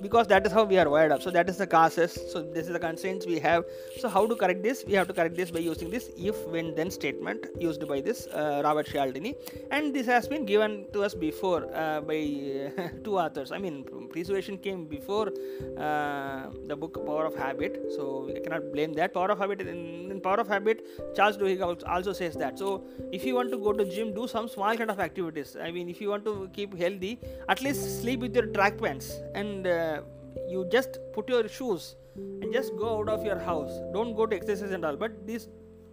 because 0.00 0.26
that 0.28 0.46
is 0.46 0.52
how 0.52 0.64
we 0.64 0.78
are 0.78 0.88
wired 0.88 1.12
up. 1.12 1.22
So 1.22 1.30
that 1.30 1.48
is 1.48 1.56
the 1.56 1.66
causes. 1.66 2.18
So 2.32 2.42
this 2.42 2.66
is 2.66 2.72
the 2.72 2.78
constraints 2.78 3.26
we 3.26 3.38
have. 3.40 3.64
So 3.98 4.08
how 4.08 4.26
to 4.26 4.36
correct 4.36 4.62
this? 4.62 4.84
We 4.86 4.92
have 4.94 5.08
to 5.08 5.14
correct 5.14 5.36
this 5.36 5.50
by 5.50 5.60
using 5.60 5.90
this 5.90 6.10
if 6.16 6.36
when 6.46 6.74
then 6.74 6.90
statement 6.90 7.46
used 7.58 7.86
by 7.88 8.00
this 8.00 8.26
uh, 8.28 8.60
robert 8.64 8.86
cialdini. 8.86 9.34
And 9.70 9.94
this 9.94 10.06
has 10.06 10.28
been 10.28 10.44
given 10.44 10.86
to 10.92 11.02
us 11.02 11.14
before 11.14 11.66
uh, 11.74 12.00
by 12.00 12.20
uh, 12.78 12.88
two 13.04 13.18
authors. 13.18 13.52
I 13.52 13.58
mean 13.58 13.84
persuasion 14.12 14.58
came 14.58 14.84
before 14.86 15.28
uh, 15.78 16.46
the 16.66 16.76
book 16.76 17.04
power 17.06 17.26
of 17.26 17.34
habit. 17.34 17.82
So 17.96 18.24
we 18.26 18.40
cannot 18.40 18.72
blame 18.72 18.92
that. 18.94 19.14
Power 19.14 19.30
of 19.30 19.38
habit 19.38 19.60
in, 19.60 20.10
in 20.10 20.20
power 20.20 20.40
of 20.40 20.48
habit 20.48 20.86
charles 21.16 21.36
duhigg 21.36 21.62
also 21.86 22.12
says 22.12 22.34
that. 22.34 22.58
So 22.58 22.84
if 23.12 23.24
you 23.24 23.34
want 23.34 23.50
to 23.50 23.58
go 23.58 23.72
to 23.72 23.84
gym 23.84 24.14
do 24.14 24.28
some 24.28 24.48
small 24.48 24.76
kind 24.76 24.90
of 24.90 25.00
activities. 25.00 25.56
I 25.60 25.70
mean 25.70 25.88
if 25.88 26.00
you 26.00 26.10
want 26.10 26.24
to 26.24 26.50
keep 26.52 26.76
healthy 26.76 27.18
at 27.48 27.62
least 27.62 28.00
sleep 28.00 28.20
with 28.20 28.34
your 28.34 28.46
track 28.46 28.78
pants. 28.78 29.12
And 29.34 29.66
you 30.48 30.66
just 30.70 30.98
put 31.12 31.28
your 31.28 31.48
shoes 31.48 31.96
and 32.16 32.52
just 32.52 32.76
go 32.76 32.98
out 32.98 33.08
of 33.08 33.24
your 33.24 33.38
house 33.38 33.78
don't 33.92 34.14
go 34.14 34.26
to 34.26 34.36
exercise 34.36 34.70
and 34.70 34.84
all 34.84 34.96
but 34.96 35.26
these 35.26 35.48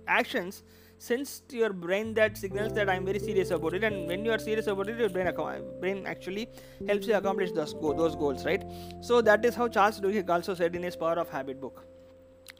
actions 0.07 0.63
sends 0.97 1.41
to 1.49 1.57
your 1.57 1.73
brain 1.73 2.13
that 2.13 2.37
signals 2.37 2.73
that 2.73 2.89
I'm 2.89 3.05
very 3.05 3.19
serious 3.19 3.51
about 3.51 3.73
it. 3.73 3.83
And 3.83 4.07
when 4.07 4.23
you 4.23 4.31
are 4.31 4.39
serious 4.39 4.67
about 4.67 4.87
it, 4.87 4.97
your 4.97 5.09
brain, 5.09 5.29
brain 5.81 6.05
actually 6.05 6.49
helps 6.87 7.07
you 7.07 7.15
accomplish 7.15 7.51
those, 7.51 7.73
those 7.73 8.15
goals, 8.15 8.45
right? 8.45 8.63
So 9.01 9.21
that 9.21 9.43
is 9.43 9.55
how 9.55 9.67
Charles 9.67 9.99
Duhigg 9.99 10.29
also 10.29 10.53
said 10.53 10.75
in 10.75 10.83
his 10.83 10.95
Power 10.95 11.19
of 11.19 11.29
Habit 11.29 11.59
book. 11.59 11.85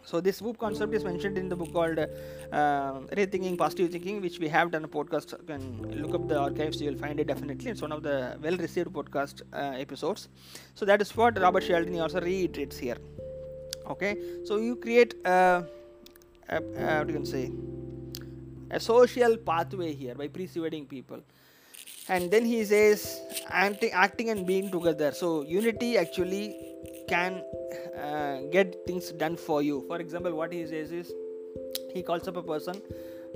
So 0.06 0.20
this 0.20 0.42
WOOP 0.42 0.58
concept 0.58 0.94
is 0.94 1.04
mentioned 1.04 1.38
in 1.38 1.50
the 1.50 1.56
book 1.56 1.72
called 1.74 1.98
uh, 2.00 2.08
Rethinking 3.18 3.58
Positive 3.58 3.92
Thinking, 3.92 4.22
which 4.22 4.40
we 4.40 4.48
have 4.50 4.72
done 4.72 4.84
a 4.84 4.88
podcast. 4.88 5.32
You 5.32 5.46
can 5.46 6.02
look 6.02 6.14
up 6.14 6.28
the 6.28 6.38
archives; 6.38 6.82
you 6.82 6.90
will 6.90 6.98
find 6.98 7.20
it 7.20 7.28
definitely. 7.28 7.72
It's 7.72 7.82
one 7.82 7.92
of 7.92 8.04
the 8.04 8.38
well-received 8.42 8.90
podcast 8.90 9.44
uh, 9.54 9.78
episodes. 9.80 10.28
So 10.76 10.86
that 10.86 11.02
is 11.02 11.16
what 11.16 11.40
Robert 11.40 11.64
Cialdini 11.64 12.00
also 12.00 12.22
reiterates 12.22 12.78
here. 12.78 12.98
Okay, 13.88 14.18
so 14.46 14.58
you 14.58 14.76
create 14.76 15.16
a, 15.26 15.66
a, 16.50 16.58
a 16.58 17.00
what 17.00 17.08
you 17.08 17.14
can 17.14 17.26
say 17.26 17.52
a 18.74 18.80
social 18.80 19.38
pathway 19.38 19.94
here 19.94 20.16
by 20.16 20.28
persuading 20.28 20.86
people 20.86 21.20
and 22.10 22.32
then 22.32 22.46
he 22.46 22.66
says 22.66 23.22
acting 23.50 24.30
and 24.30 24.46
being 24.46 24.72
together 24.72 25.12
so 25.12 25.44
unity 25.44 25.98
actually 25.98 26.73
can 27.08 27.44
uh, 27.98 28.38
get 28.52 28.86
things 28.86 29.12
done 29.12 29.36
for 29.36 29.62
you 29.62 29.84
for 29.88 30.00
example 30.00 30.34
what 30.34 30.52
he 30.52 30.66
says 30.66 30.92
is 30.92 31.14
he 31.94 32.02
calls 32.02 32.28
up 32.28 32.38
a 32.38 32.44
person 32.44 32.82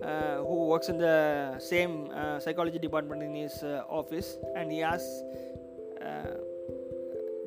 uh, 0.01 0.37
who 0.37 0.67
works 0.67 0.89
in 0.89 0.97
the 0.97 1.55
same 1.59 2.09
uh, 2.11 2.39
psychology 2.39 2.79
department 2.79 3.23
in 3.23 3.33
his 3.35 3.63
uh, 3.63 3.83
office 3.89 4.37
and 4.55 4.71
he 4.71 4.81
asks 4.81 5.23
uh, 6.01 6.37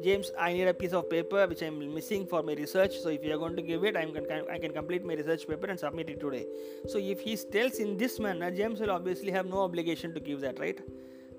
James, 0.03 0.31
I 0.39 0.55
need 0.55 0.67
a 0.67 0.73
piece 0.73 0.93
of 0.93 1.11
paper 1.11 1.47
which 1.47 1.63
I'm 1.63 1.95
missing 1.95 2.27
for 2.27 2.43
my 2.43 2.55
research. 2.55 2.99
So 3.01 3.11
if 3.11 3.23
you 3.23 3.35
are 3.35 3.39
going 3.39 3.55
to 3.57 3.63
give 3.63 3.85
it, 3.85 3.97
I'm 3.97 4.13
can, 4.13 4.45
I 4.51 4.59
can 4.59 4.73
complete 4.73 5.05
my 5.05 5.15
research 5.15 5.47
paper 5.47 5.67
and 5.67 5.79
submit 5.79 6.09
it 6.09 6.21
today. 6.21 6.47
So 6.89 6.99
if 6.99 7.21
he 7.21 7.37
tells 7.37 7.79
in 7.79 7.99
this 7.99 8.19
manner, 8.19 8.51
James 8.51 8.81
will 8.81 8.91
obviously 8.91 9.31
have 9.31 9.47
no 9.47 9.59
obligation 9.59 10.15
to 10.15 10.21
give 10.21 10.41
that, 10.41 10.59
right? 10.59 10.81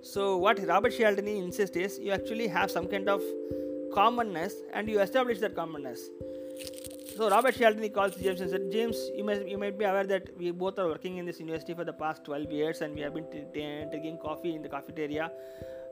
So 0.01 0.37
what 0.37 0.59
Robert 0.67 0.91
Cialdini 0.91 1.39
insists 1.39 1.75
is 1.75 1.97
you 1.99 2.11
actually 2.11 2.47
have 2.47 2.69
some 2.69 2.87
kind 2.87 3.09
of 3.09 3.23
commonness 3.93 4.55
and 4.73 4.89
you 4.89 4.99
establish 4.99 5.39
that 5.39 5.55
commonness. 5.55 6.09
So 7.15 7.29
Robert 7.29 7.55
Cialdini 7.55 7.89
calls 7.89 8.15
James 8.15 8.41
and 8.41 8.49
said, 8.49 8.71
James, 8.71 8.97
you 9.15 9.23
must 9.23 9.45
you 9.47 9.57
might 9.57 9.77
be 9.77 9.85
aware 9.85 10.05
that 10.05 10.29
we 10.37 10.51
both 10.51 10.79
are 10.79 10.87
working 10.87 11.17
in 11.17 11.25
this 11.25 11.39
university 11.39 11.73
for 11.73 11.83
the 11.83 11.93
past 11.93 12.23
12 12.23 12.51
years 12.51 12.81
and 12.81 12.95
we 12.95 13.01
have 13.01 13.13
been 13.13 13.29
t- 13.29 13.43
t- 13.53 13.85
drinking 13.89 14.17
coffee 14.23 14.55
in 14.55 14.61
the 14.61 14.69
cafeteria 14.69 15.31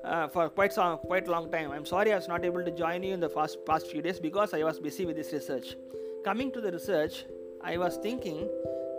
uh, 0.04 0.28
for 0.28 0.50
quite 0.50 0.74
some 0.74 0.98
quite 1.00 1.28
long 1.28 1.52
time. 1.52 1.72
I'm 1.72 1.86
sorry 1.86 2.14
I 2.14 2.16
was 2.16 2.28
not 2.28 2.46
able 2.46 2.64
to 2.64 2.72
join 2.72 3.04
you 3.04 3.14
in 3.14 3.20
the 3.20 3.30
past 3.30 3.58
past 3.66 3.88
few 3.88 4.02
days 4.02 4.20
because 4.20 4.54
I 4.54 4.64
was 4.64 4.80
busy 4.80 5.06
with 5.06 5.18
this 5.18 5.34
research. 5.34 5.76
Coming 6.24 6.52
to 6.54 6.62
the 6.62 6.72
research, 6.72 7.26
I 7.62 7.78
was 7.78 7.98
thinking 7.98 8.48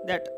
that 0.06 0.28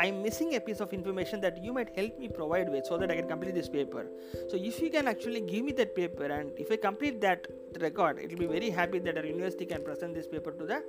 I'm 0.00 0.22
missing 0.22 0.54
a 0.54 0.60
piece 0.60 0.80
of 0.84 0.92
information 0.92 1.40
that 1.40 1.62
you 1.62 1.72
might 1.72 1.90
help 1.96 2.18
me 2.22 2.28
provide 2.28 2.68
with 2.74 2.86
so 2.86 2.96
that 2.98 3.10
I 3.10 3.16
can 3.16 3.28
complete 3.28 3.54
this 3.54 3.68
paper. 3.68 4.06
So 4.48 4.56
if 4.56 4.80
you 4.80 4.90
can 4.90 5.08
actually 5.08 5.40
give 5.40 5.64
me 5.64 5.72
that 5.72 5.96
paper 5.96 6.26
and 6.26 6.52
if 6.56 6.70
I 6.70 6.76
complete 6.76 7.20
that 7.22 7.48
record, 7.80 8.20
it 8.20 8.30
will 8.30 8.38
be 8.38 8.46
very 8.46 8.70
happy 8.70 9.00
that 9.00 9.18
our 9.18 9.26
university 9.26 9.66
can 9.66 9.82
present 9.82 10.14
this 10.14 10.28
paper 10.28 10.52
to 10.52 10.66
the 10.66 10.84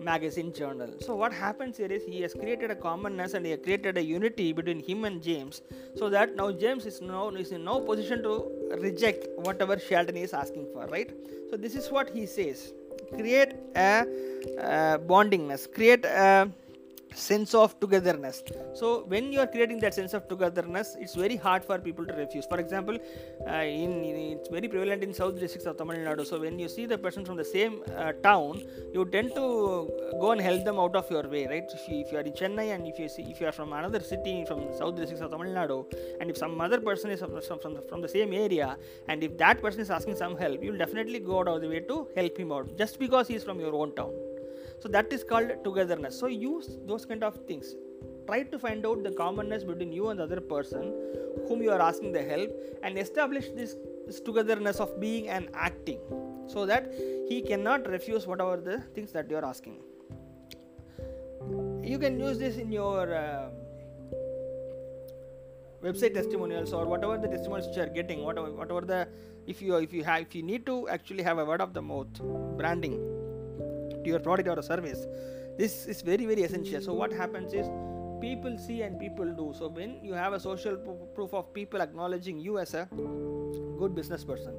magazine 0.00 0.52
journal. 0.52 0.90
So 1.00 1.14
what 1.14 1.32
happens 1.32 1.76
here 1.76 1.92
is 1.98 2.02
he 2.04 2.20
has 2.22 2.34
created 2.34 2.72
a 2.72 2.74
commonness 2.74 3.34
and 3.34 3.44
he 3.46 3.52
has 3.52 3.60
created 3.62 3.96
a 3.96 4.02
unity 4.02 4.52
between 4.52 4.80
him 4.80 5.04
and 5.04 5.22
James 5.22 5.62
so 5.96 6.08
that 6.10 6.34
now 6.34 6.50
James 6.50 6.84
is 6.84 7.00
now 7.00 7.28
is 7.30 7.52
in 7.52 7.64
no 7.64 7.80
position 7.80 8.22
to 8.24 8.34
reject 8.80 9.26
whatever 9.36 9.76
Cialdini 9.76 10.22
is 10.22 10.32
asking 10.32 10.66
for, 10.72 10.86
right? 10.86 11.12
So 11.50 11.56
this 11.56 11.76
is 11.76 11.90
what 11.90 12.10
he 12.10 12.26
says. 12.26 12.72
Create 13.16 13.52
a, 13.76 14.04
a 14.58 14.98
bondingness, 14.98 15.72
create 15.72 16.04
a 16.04 16.50
sense 17.14 17.54
of 17.54 17.78
togetherness. 17.80 18.42
So 18.74 19.04
when 19.06 19.32
you 19.32 19.40
are 19.40 19.46
creating 19.46 19.80
that 19.80 19.94
sense 19.94 20.14
of 20.14 20.28
togetherness 20.28 20.96
it's 21.00 21.14
very 21.14 21.36
hard 21.36 21.64
for 21.64 21.78
people 21.78 22.04
to 22.06 22.12
refuse. 22.14 22.46
For 22.46 22.58
example 22.58 22.98
uh, 23.46 23.52
in, 23.52 24.04
in, 24.04 24.16
it's 24.38 24.48
very 24.48 24.68
prevalent 24.68 25.02
in 25.02 25.12
south 25.14 25.38
districts 25.40 25.66
of 25.66 25.76
tamil 25.76 25.96
nadu. 25.96 26.26
So 26.26 26.40
when 26.40 26.58
you 26.58 26.68
see 26.68 26.86
the 26.86 26.98
person 26.98 27.24
from 27.24 27.36
the 27.36 27.44
same 27.44 27.82
uh, 27.96 28.12
town 28.22 28.62
you 28.92 29.04
tend 29.04 29.34
to 29.34 29.46
go 30.20 30.32
and 30.32 30.40
help 30.40 30.64
them 30.64 30.78
out 30.78 30.94
of 30.96 31.10
your 31.10 31.26
way 31.28 31.46
right? 31.46 31.64
If 31.78 31.88
you, 31.88 32.00
if 32.00 32.12
you 32.12 32.18
are 32.18 32.26
in 32.30 32.32
chennai 32.32 32.74
and 32.74 32.86
if 32.86 32.98
you 32.98 33.08
see 33.08 33.22
if 33.22 33.40
you 33.40 33.46
are 33.46 33.52
from 33.52 33.72
another 33.72 34.00
city 34.00 34.44
from 34.46 34.60
south 34.78 34.96
districts 34.96 35.22
of 35.22 35.30
tamil 35.30 35.52
nadu 35.60 35.78
and 36.20 36.30
if 36.30 36.36
some 36.36 36.60
other 36.60 36.80
person 36.80 37.10
is 37.10 37.20
from, 37.20 37.58
from, 37.62 37.78
from 37.88 38.00
the 38.00 38.08
same 38.08 38.32
area 38.32 38.76
and 39.08 39.22
if 39.22 39.36
that 39.38 39.60
person 39.62 39.80
is 39.80 39.90
asking 39.90 40.16
some 40.16 40.36
help 40.36 40.62
you 40.62 40.70
will 40.72 40.82
definitely 40.86 41.20
go 41.30 41.40
out 41.40 41.48
of 41.48 41.60
the 41.60 41.68
way 41.68 41.80
to 41.80 41.98
help 42.16 42.36
him 42.36 42.52
out 42.52 42.76
just 42.82 42.98
because 42.98 43.26
he 43.28 43.34
is 43.34 43.44
from 43.44 43.60
your 43.60 43.74
own 43.74 43.92
town 44.00 44.12
so 44.80 44.88
that 44.88 45.12
is 45.12 45.24
called 45.24 45.50
togetherness. 45.64 46.18
So 46.18 46.26
use 46.26 46.78
those 46.86 47.04
kind 47.04 47.24
of 47.24 47.36
things 47.46 47.74
try 48.28 48.42
to 48.42 48.58
find 48.58 48.86
out 48.86 49.02
the 49.02 49.12
commonness 49.20 49.64
between 49.64 49.92
you 49.98 50.08
and 50.10 50.20
the 50.20 50.24
other 50.28 50.40
person 50.40 50.92
whom 51.48 51.62
you 51.62 51.70
are 51.76 51.80
asking 51.80 52.12
the 52.12 52.22
help 52.22 52.50
and 52.82 52.98
establish 52.98 53.46
this, 53.58 53.76
this 54.06 54.20
togetherness 54.20 54.80
of 54.80 55.00
being 55.00 55.28
and 55.28 55.48
acting 55.54 56.00
so 56.46 56.66
that 56.66 56.92
he 57.28 57.40
cannot 57.40 57.88
refuse 57.88 58.26
whatever 58.26 58.56
the 58.56 58.80
things 58.94 59.12
that 59.12 59.30
you 59.30 59.36
are 59.36 59.44
asking. 59.44 59.78
You 61.82 61.98
can 61.98 62.20
use 62.20 62.38
this 62.38 62.56
in 62.56 62.70
your 62.70 63.14
uh, 63.14 63.48
website 65.82 66.12
testimonials 66.12 66.72
or 66.72 66.84
whatever 66.84 67.16
the 67.16 67.28
testimonials 67.28 67.74
you 67.74 67.82
are 67.82 67.92
getting 67.98 68.24
whatever 68.24 68.50
whatever 68.52 68.80
the 68.80 69.08
if 69.46 69.62
you 69.62 69.76
if 69.76 69.92
you 69.92 70.02
have 70.02 70.22
if 70.22 70.34
you 70.34 70.42
need 70.42 70.66
to 70.66 70.88
actually 70.88 71.22
have 71.22 71.38
a 71.38 71.44
word 71.44 71.60
of 71.60 71.72
the 71.72 71.80
mouth 71.80 72.20
branding 72.58 72.96
your 74.08 74.20
product 74.28 74.48
or 74.48 74.58
a 74.64 74.66
service 74.72 75.06
this 75.58 75.86
is 75.86 76.02
very 76.02 76.24
very 76.24 76.42
essential. 76.44 76.80
So 76.80 76.94
what 76.94 77.12
happens 77.12 77.52
is 77.52 77.68
people 78.20 78.56
see 78.58 78.82
and 78.82 78.98
people 78.98 79.26
do. 79.40 79.52
So 79.58 79.68
when 79.68 80.04
you 80.04 80.12
have 80.12 80.32
a 80.32 80.40
social 80.40 80.76
proof 81.16 81.34
of 81.34 81.52
people 81.52 81.82
acknowledging 81.82 82.38
you 82.38 82.58
as 82.58 82.74
a 82.74 82.88
good 83.80 83.94
business 83.94 84.24
person 84.24 84.54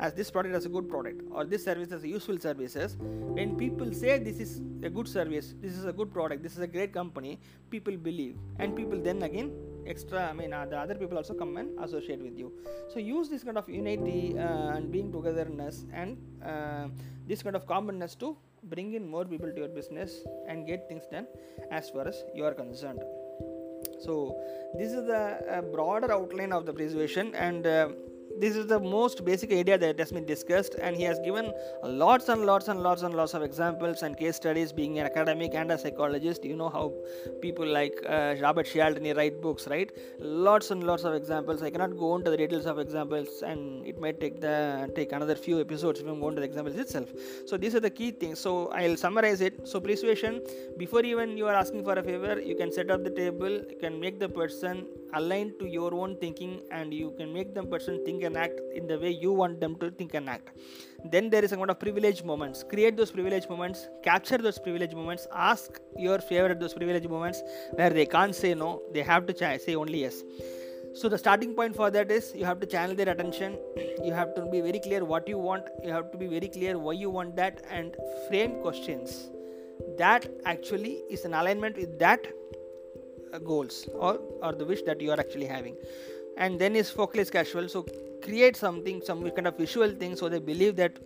as 0.00 0.14
this 0.14 0.30
product 0.30 0.54
as 0.56 0.64
a 0.64 0.68
good 0.68 0.88
product 0.88 1.22
or 1.30 1.44
this 1.44 1.64
service 1.64 1.92
as 1.92 2.02
a 2.04 2.08
useful 2.08 2.38
services 2.38 2.96
when 3.38 3.56
people 3.56 3.92
say 3.92 4.18
this 4.18 4.38
is 4.40 4.60
a 4.82 4.90
good 4.90 5.06
service 5.06 5.54
this 5.60 5.76
is 5.80 5.84
a 5.84 5.92
good 5.92 6.12
product 6.12 6.42
this 6.42 6.54
is 6.56 6.60
a 6.60 6.66
great 6.66 6.92
company 6.92 7.38
people 7.70 7.96
believe. 7.96 8.36
And 8.58 8.74
people 8.74 9.00
then 9.00 9.22
again 9.22 9.52
extra 9.86 10.28
i 10.28 10.32
mean 10.32 10.52
uh, 10.52 10.66
the 10.66 10.78
other 10.78 10.94
people 10.94 11.16
also 11.16 11.34
come 11.34 11.56
and 11.58 11.78
associate 11.78 12.20
with 12.20 12.36
you. 12.36 12.52
So 12.92 12.98
use 12.98 13.28
this 13.28 13.44
kind 13.44 13.56
of 13.56 13.68
unity 13.68 14.36
uh, 14.36 14.76
and 14.76 14.90
being 14.90 15.12
togetherness 15.12 15.84
and 15.92 16.18
uh, 16.44 16.88
this 17.28 17.42
kind 17.42 17.54
of 17.54 17.66
commonness 17.66 18.16
to 18.16 18.36
bring 18.64 18.94
in 18.94 19.06
more 19.06 19.24
people 19.24 19.50
to 19.50 19.60
your 19.60 19.68
business 19.68 20.20
and 20.48 20.66
get 20.66 20.88
things 20.88 21.04
done 21.10 21.26
as 21.70 21.90
far 21.90 22.06
as 22.06 22.22
you 22.34 22.44
are 22.44 22.54
concerned. 22.54 23.02
So 24.00 24.36
this 24.78 24.92
is 24.92 25.06
the 25.06 25.38
uh, 25.48 25.62
broader 25.62 26.12
outline 26.12 26.52
of 26.52 26.66
the 26.66 26.72
presentation 26.72 27.34
and 27.34 27.66
uh, 27.66 27.88
this 28.38 28.56
is 28.56 28.66
the 28.66 28.78
most 28.78 29.24
basic 29.24 29.52
idea 29.52 29.76
that 29.76 29.98
has 29.98 30.12
been 30.12 30.24
discussed 30.24 30.74
and 30.80 30.96
he 30.96 31.02
has 31.02 31.18
given 31.20 31.52
lots 31.82 32.28
and 32.28 32.44
lots 32.46 32.68
and 32.68 32.82
lots 32.82 33.02
and 33.02 33.14
lots 33.14 33.34
of 33.34 33.42
examples 33.42 34.02
and 34.02 34.16
case 34.16 34.36
studies 34.36 34.72
being 34.72 34.98
an 34.98 35.06
academic 35.06 35.54
and 35.54 35.70
a 35.72 35.78
psychologist. 35.78 36.44
You 36.44 36.56
know 36.56 36.68
how 36.68 36.92
people 37.42 37.66
like 37.66 37.94
uh, 38.08 38.36
robert 38.40 38.66
cialdini 38.66 39.12
write 39.12 39.40
books 39.42 39.66
right? 39.68 39.90
Lots 40.18 40.70
and 40.70 40.84
lots 40.84 41.04
of 41.04 41.14
examples. 41.14 41.62
I 41.62 41.70
cannot 41.70 41.96
go 41.98 42.16
into 42.16 42.30
the 42.30 42.36
details 42.36 42.66
of 42.66 42.78
examples 42.78 43.42
and 43.42 43.86
it 43.86 44.00
might 44.00 44.20
take 44.20 44.40
the 44.40 44.90
take 44.94 45.12
another 45.12 45.34
few 45.34 45.60
episodes 45.60 46.00
if 46.00 46.06
i'm 46.06 46.20
going 46.20 46.34
to 46.34 46.40
the 46.40 46.46
examples 46.46 46.76
itself. 46.76 47.08
So 47.46 47.56
these 47.56 47.74
are 47.74 47.80
the 47.80 47.90
key 47.90 48.10
things. 48.12 48.38
So 48.38 48.68
i'll 48.68 48.96
summarize 48.96 49.40
it. 49.40 49.66
So 49.66 49.80
persuasion 49.80 50.40
before 50.76 51.02
even 51.02 51.36
you 51.36 51.46
are 51.46 51.54
asking 51.54 51.84
for 51.84 51.94
a 51.98 52.02
favor 52.02 52.40
you 52.40 52.56
can 52.56 52.72
set 52.72 52.90
up 52.90 53.02
the 53.04 53.10
table 53.10 53.50
you 53.50 53.78
can 53.80 53.98
make 53.98 54.18
the 54.18 54.28
person 54.28 54.86
aligned 55.14 55.58
to 55.58 55.66
your 55.66 55.92
own 55.94 56.16
thinking 56.16 56.62
and 56.70 56.92
you 56.92 57.12
can 57.18 57.32
make 57.32 57.54
the 57.54 57.62
person 57.62 58.04
think 58.04 58.22
and 58.22 58.36
act 58.36 58.60
in 58.74 58.86
the 58.86 58.98
way 58.98 59.10
you 59.10 59.32
want 59.32 59.60
them 59.60 59.76
to 59.76 59.90
think 59.90 60.14
and 60.14 60.28
act. 60.28 60.50
Then 61.04 61.30
there 61.30 61.44
is 61.44 61.52
a 61.52 61.56
kind 61.56 61.70
of 61.70 61.78
privilege 61.78 62.22
moments. 62.22 62.62
Create 62.62 62.96
those 62.96 63.10
privilege 63.10 63.48
moments 63.48 63.88
capture 64.02 64.38
those 64.38 64.58
privilege 64.58 64.94
moments 64.94 65.26
ask 65.34 65.80
your 65.96 66.18
favorite 66.18 66.60
those 66.60 66.74
privilege 66.74 67.06
moments 67.06 67.42
where 67.72 67.90
they 67.90 68.06
can't 68.06 68.34
say 68.34 68.54
no 68.54 68.82
they 68.92 69.02
have 69.02 69.26
to 69.26 69.32
ch- 69.32 69.60
say 69.60 69.74
only 69.74 70.00
yes. 70.00 70.22
So 70.92 71.08
the 71.08 71.18
starting 71.18 71.54
point 71.54 71.76
for 71.76 71.90
that 71.90 72.10
is 72.10 72.32
you 72.34 72.44
have 72.44 72.58
to 72.60 72.66
channel 72.66 72.96
their 72.96 73.08
attention 73.08 73.58
you 74.04 74.12
have 74.12 74.34
to 74.34 74.46
be 74.46 74.60
very 74.60 74.80
clear 74.80 75.04
what 75.04 75.28
you 75.28 75.38
want 75.38 75.64
you 75.84 75.92
have 75.92 76.10
to 76.12 76.18
be 76.18 76.26
very 76.26 76.48
clear 76.48 76.78
why 76.78 76.92
you 76.92 77.10
want 77.10 77.36
that 77.36 77.62
and 77.70 77.96
frame 78.28 78.60
questions. 78.60 79.30
That 79.98 80.26
actually 80.44 81.02
is 81.08 81.24
an 81.24 81.34
alignment 81.34 81.76
with 81.76 81.98
that 81.98 82.26
goals 83.38 83.88
or 83.94 84.18
or 84.42 84.52
the 84.52 84.64
wish 84.64 84.82
that 84.82 85.00
you 85.00 85.10
are 85.10 85.20
actually 85.20 85.46
having. 85.46 85.76
And 86.36 86.58
then 86.58 86.74
is 86.74 86.90
focus 86.90 87.30
casual. 87.30 87.68
So 87.68 87.86
create 88.22 88.56
something 88.56 89.02
some 89.04 89.22
kind 89.30 89.46
of 89.46 89.56
visual 89.56 89.90
thing 89.90 90.16
so 90.16 90.28
they 90.28 90.38
believe 90.38 90.76
that 90.76 90.98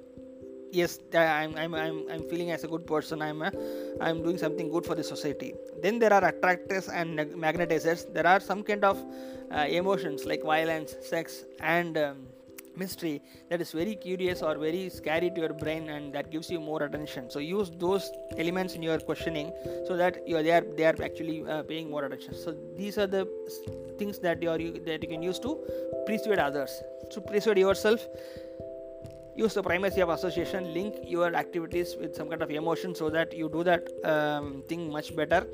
yes 0.74 0.98
I'm, 1.14 1.56
I'm, 1.56 1.74
I'm, 1.74 2.04
I'm 2.10 2.28
feeling 2.28 2.50
as 2.50 2.64
a 2.64 2.68
good 2.68 2.87
person. 2.87 3.22
I'm 3.22 3.42
a, 3.42 3.52
i'm 4.00 4.22
doing 4.22 4.38
something 4.38 4.68
good 4.70 4.84
for 4.84 4.94
the 4.94 5.04
society. 5.04 5.54
Then 5.82 5.98
there 5.98 6.12
are 6.12 6.24
attractors 6.24 6.88
and 6.88 7.18
magnetizers. 7.18 8.12
There 8.12 8.26
are 8.26 8.40
some 8.40 8.62
kind 8.62 8.84
of 8.84 9.02
uh, 9.52 9.66
emotions 9.68 10.24
like 10.24 10.42
violence 10.42 10.94
sex 11.02 11.44
and 11.60 11.96
um, 11.96 12.16
mystery 12.76 13.22
that 13.50 13.60
is 13.60 13.72
very 13.72 13.94
curious 13.94 14.42
or 14.42 14.56
very 14.56 14.88
scary 14.88 15.30
to 15.30 15.40
your 15.40 15.52
brain 15.52 15.88
and 15.88 16.12
that 16.12 16.30
gives 16.30 16.50
you 16.50 16.60
more 16.60 16.82
attention. 16.82 17.30
So 17.30 17.38
use 17.38 17.70
those 17.78 18.10
elements 18.37 18.74
in 18.74 18.82
your 18.82 18.98
questioning 18.98 19.52
so 19.87 19.96
that 19.96 20.26
you 20.26 20.37
are 20.37 20.42
they 20.42 20.52
are 20.52 20.64
they 20.76 20.84
are 20.84 20.96
actually 21.02 21.44
uh, 21.46 21.62
paying 21.62 21.90
more 21.90 22.04
attention. 22.04 22.34
So 22.34 22.54
these 22.76 22.98
are 22.98 23.06
the 23.06 23.26
things 23.98 24.18
that 24.20 24.42
you 24.42 24.50
are 24.50 24.58
that 24.58 25.02
you 25.02 25.08
can 25.08 25.22
use 25.22 25.38
to 25.40 25.58
persuade 26.06 26.38
others. 26.38 26.82
To 27.12 27.20
persuade 27.20 27.58
yourself 27.58 28.06
use 29.36 29.54
the 29.54 29.62
primacy 29.62 30.00
of 30.00 30.08
association 30.10 30.72
link 30.72 30.94
your 31.04 31.34
activities 31.34 31.96
with 32.00 32.14
some 32.14 32.28
kind 32.28 32.42
of 32.42 32.50
emotion 32.50 32.94
so 32.94 33.10
that 33.10 33.32
you 33.36 33.48
do 33.48 33.64
that 33.64 33.88
um, 34.04 34.62
thing 34.68 34.90
much 34.90 35.14
better. 35.16 35.46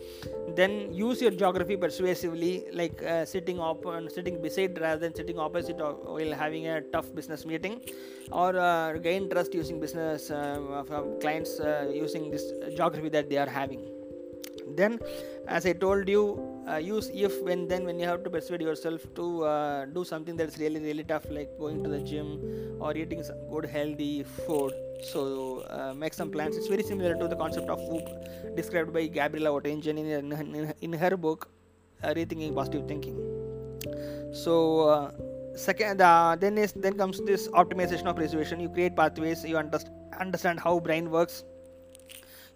Then 0.54 0.92
use 0.92 1.20
your 1.22 1.30
geography 1.30 1.76
persuasively 1.76 2.66
like 2.72 3.02
uh, 3.02 3.24
sitting 3.24 3.60
up 3.60 3.84
and 3.86 4.10
sitting 4.10 4.40
beside 4.42 4.80
rather 4.80 5.00
than 5.00 5.14
sitting 5.14 5.38
opposite 5.38 5.78
while 5.78 6.32
having 6.32 6.66
a 6.66 6.80
tough 6.80 7.14
business 7.14 7.46
meeting. 7.46 7.80
Or 8.30 8.56
uh, 8.56 8.92
gain 8.98 9.28
trust 9.30 9.54
using 9.54 9.80
business 9.80 10.30
uh, 10.30 10.82
clients 11.20 11.58
uh, 11.58 11.90
using 11.92 12.30
this 12.30 12.52
geography 12.76 13.08
that 13.10 13.28
they 13.30 13.38
are 13.38 13.48
having. 13.48 13.82
Then 14.76 15.00
as 15.48 15.66
i 15.66 15.72
told 15.72 16.08
you 16.08 16.22
uh, 16.70 16.76
use 16.76 17.10
if 17.12 17.40
when 17.42 17.66
then 17.68 17.84
when 17.84 17.98
you 17.98 18.06
have 18.06 18.22
to 18.24 18.30
persuade 18.30 18.62
yourself 18.62 19.02
to 19.14 19.44
uh, 19.44 19.84
do 19.86 20.04
something 20.04 20.36
that's 20.36 20.58
really 20.58 20.80
really 20.80 21.04
tough 21.04 21.26
like 21.30 21.50
going 21.58 21.82
to 21.84 21.90
the 21.90 22.00
gym 22.10 22.28
or 22.80 22.96
eating 22.96 23.22
some 23.22 23.38
good 23.50 23.66
healthy 23.66 24.22
food. 24.22 24.72
So 25.12 25.64
uh, 25.70 25.94
make 25.94 26.14
some 26.14 26.30
plans. 26.30 26.56
It's 26.56 26.68
very 26.68 26.82
similar 26.82 27.14
to 27.16 27.28
the 27.28 27.36
concept 27.36 27.68
of 27.68 27.78
WOOP 27.78 28.56
described 28.56 28.92
by 28.92 29.06
gabriela 29.06 29.50
oettingen 29.50 29.98
in, 29.98 30.32
in, 30.32 30.74
in 30.80 30.92
her 30.92 31.16
book 31.16 31.48
uh, 32.02 32.08
rethinking 32.08 32.54
positive 32.54 32.86
thinking. 32.86 33.16
So 34.32 34.88
uh, 34.88 35.10
second 35.56 36.00
uh, 36.00 36.36
then 36.38 36.58
is 36.58 36.72
then 36.72 36.96
comes 36.96 37.20
this 37.20 37.48
optimization 37.48 38.06
of 38.06 38.16
persuasion. 38.16 38.60
You 38.60 38.68
create 38.68 38.96
pathways. 38.96 39.44
You 39.44 39.56
understand 39.56 40.60
how 40.60 40.78
brain 40.80 41.10
works 41.10 41.44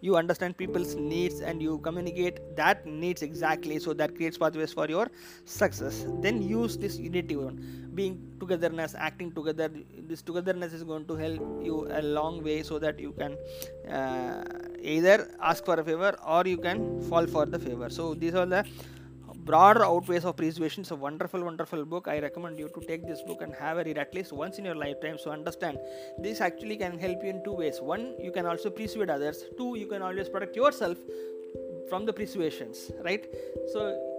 you 0.06 0.16
understand 0.20 0.56
people's 0.62 0.94
needs 0.94 1.40
and 1.40 1.62
you 1.66 1.78
communicate 1.86 2.40
that 2.56 2.84
needs 2.86 3.22
exactly 3.26 3.78
so 3.84 3.94
that 4.00 4.14
creates 4.16 4.36
pathways 4.42 4.72
for 4.78 4.86
your 4.86 5.06
success. 5.44 6.04
Then 6.20 6.42
use 6.42 6.76
this 6.76 6.98
unity 6.98 7.36
one. 7.36 7.56
Being 7.94 8.18
togetherness 8.40 8.94
acting 8.98 9.32
together 9.32 9.70
this 10.08 10.20
togetherness 10.20 10.74
is 10.78 10.82
going 10.82 11.06
to 11.06 11.16
help 11.16 11.40
you 11.68 11.88
a 11.90 12.02
long 12.02 12.42
way 12.42 12.62
so 12.62 12.78
that 12.78 13.00
you 13.00 13.12
can 13.12 13.36
uh, 13.90 14.44
either 14.82 15.16
ask 15.40 15.64
for 15.64 15.80
a 15.80 15.84
favor 15.84 16.14
or 16.26 16.42
you 16.46 16.58
can 16.58 17.00
fall 17.08 17.26
for 17.26 17.46
the 17.46 17.58
favor. 17.58 17.88
So 17.88 18.14
these 18.14 18.34
are 18.34 18.46
the 18.46 18.66
broader 19.44 19.80
outways 19.80 20.24
of 20.24 20.36
persuasion. 20.36 20.82
Is 20.82 20.90
a 20.90 20.96
wonderful 20.96 21.44
wonderful 21.44 21.84
book. 21.84 22.08
I 22.08 22.18
recommend 22.20 22.58
you 22.58 22.68
to 22.68 22.80
take 22.86 23.06
this 23.06 23.22
book 23.22 23.42
and 23.42 23.54
have 23.54 23.78
a 23.78 23.84
read 23.84 23.98
at 23.98 24.14
least 24.14 24.32
once 24.32 24.58
in 24.58 24.64
your 24.64 24.74
lifetime. 24.74 25.18
So 25.18 25.30
understand 25.30 25.78
this 26.18 26.40
actually 26.40 26.76
can 26.76 26.98
help 26.98 27.22
you 27.22 27.30
in 27.30 27.44
two 27.44 27.52
ways. 27.52 27.80
One 27.80 28.14
you 28.20 28.32
can 28.32 28.46
also 28.46 28.70
persuade 28.70 29.10
others. 29.10 29.44
Two 29.58 29.76
you 29.76 29.86
can 29.86 30.02
always 30.02 30.28
protect 30.28 30.56
yourself 30.56 30.98
from 31.88 32.06
the 32.06 32.12
persuasions 32.12 32.90
right? 33.04 33.26
So 33.72 34.13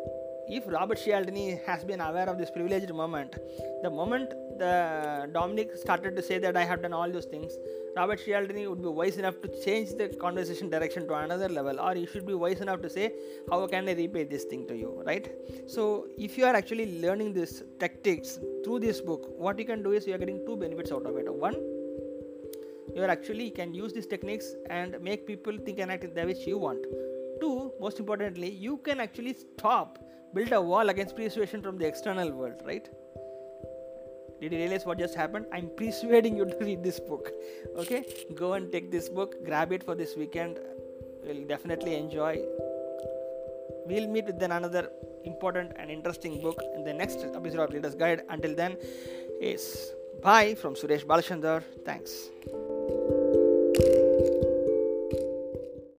if 0.47 0.63
Robert 0.67 0.99
Cialdini 1.03 1.59
has 1.65 1.83
been 1.83 2.01
aware 2.01 2.29
of 2.29 2.37
this 2.37 2.51
privileged 2.51 2.93
moment, 2.93 3.35
the 3.81 3.89
moment 3.89 4.29
the 4.59 5.29
Dominic 5.33 5.75
started 5.75 6.15
to 6.15 6.21
say 6.21 6.37
that 6.37 6.55
I 6.55 6.63
have 6.63 6.81
done 6.81 6.93
all 6.93 7.11
those 7.11 7.25
things, 7.25 7.53
Robert 7.95 8.19
Cialdini 8.23 8.67
would 8.67 8.81
be 8.81 8.87
wise 8.87 9.17
enough 9.17 9.41
to 9.41 9.47
change 9.63 9.89
the 9.91 10.09
conversation 10.09 10.69
direction 10.69 11.07
to 11.07 11.15
another 11.15 11.49
level, 11.49 11.79
or 11.79 11.95
he 11.95 12.05
should 12.05 12.25
be 12.25 12.33
wise 12.33 12.61
enough 12.61 12.81
to 12.81 12.89
say, 12.89 13.13
How 13.49 13.65
can 13.67 13.87
I 13.89 13.93
repay 13.93 14.23
this 14.25 14.43
thing 14.43 14.67
to 14.67 14.75
you? 14.75 15.01
Right? 15.05 15.31
So, 15.67 16.07
if 16.17 16.37
you 16.37 16.45
are 16.45 16.55
actually 16.55 16.99
learning 17.01 17.33
these 17.33 17.63
tactics 17.79 18.39
through 18.63 18.79
this 18.79 19.01
book, 19.01 19.27
what 19.37 19.57
you 19.57 19.65
can 19.65 19.81
do 19.81 19.93
is 19.93 20.05
you 20.05 20.13
are 20.13 20.17
getting 20.17 20.45
two 20.45 20.57
benefits 20.57 20.91
out 20.91 21.05
of 21.05 21.17
it. 21.17 21.33
One, 21.33 21.55
you 22.95 23.01
are 23.01 23.09
actually 23.09 23.49
can 23.49 23.73
use 23.73 23.93
these 23.93 24.07
techniques 24.07 24.53
and 24.69 24.99
make 25.01 25.25
people 25.25 25.57
think 25.57 25.79
and 25.79 25.91
act 25.91 26.03
in 26.03 26.13
the 26.13 26.25
which 26.25 26.45
you 26.45 26.57
want. 26.57 26.85
Two, 27.41 27.71
most 27.79 27.99
importantly, 27.99 28.49
you 28.49 28.77
can 28.77 28.99
actually 28.99 29.33
stop 29.33 29.99
build 30.35 30.51
a 30.51 30.61
wall 30.61 30.89
against 30.89 31.15
persuasion 31.15 31.61
from 31.61 31.77
the 31.77 31.87
external 31.87 32.31
world, 32.31 32.61
right? 32.65 32.87
Did 34.41 34.51
you 34.51 34.59
realize 34.59 34.85
what 34.85 34.99
just 34.99 35.15
happened? 35.15 35.45
I'm 35.53 35.69
persuading 35.77 36.35
you 36.35 36.45
to 36.45 36.57
read 36.59 36.83
this 36.83 36.99
book. 36.99 37.31
Okay, 37.77 38.03
go 38.35 38.53
and 38.53 38.71
take 38.71 38.91
this 38.91 39.09
book, 39.09 39.33
grab 39.45 39.71
it 39.73 39.83
for 39.83 39.95
this 39.95 40.15
weekend. 40.15 40.59
You'll 41.25 41.47
definitely 41.47 41.95
enjoy. 41.95 42.41
We'll 43.87 44.07
meet 44.07 44.25
with 44.25 44.39
then 44.39 44.51
another 44.51 44.89
important 45.25 45.73
and 45.77 45.91
interesting 45.91 46.41
book 46.41 46.61
in 46.75 46.83
the 46.83 46.93
next 46.93 47.25
episode 47.33 47.59
of 47.59 47.73
Reader's 47.73 47.95
Guide. 47.95 48.21
Until 48.29 48.55
then, 48.55 48.77
is 49.41 49.93
bye 50.21 50.55
from 50.55 50.75
Suresh 50.75 51.05
Balachandar. 51.05 51.63
Thanks. 51.83 52.29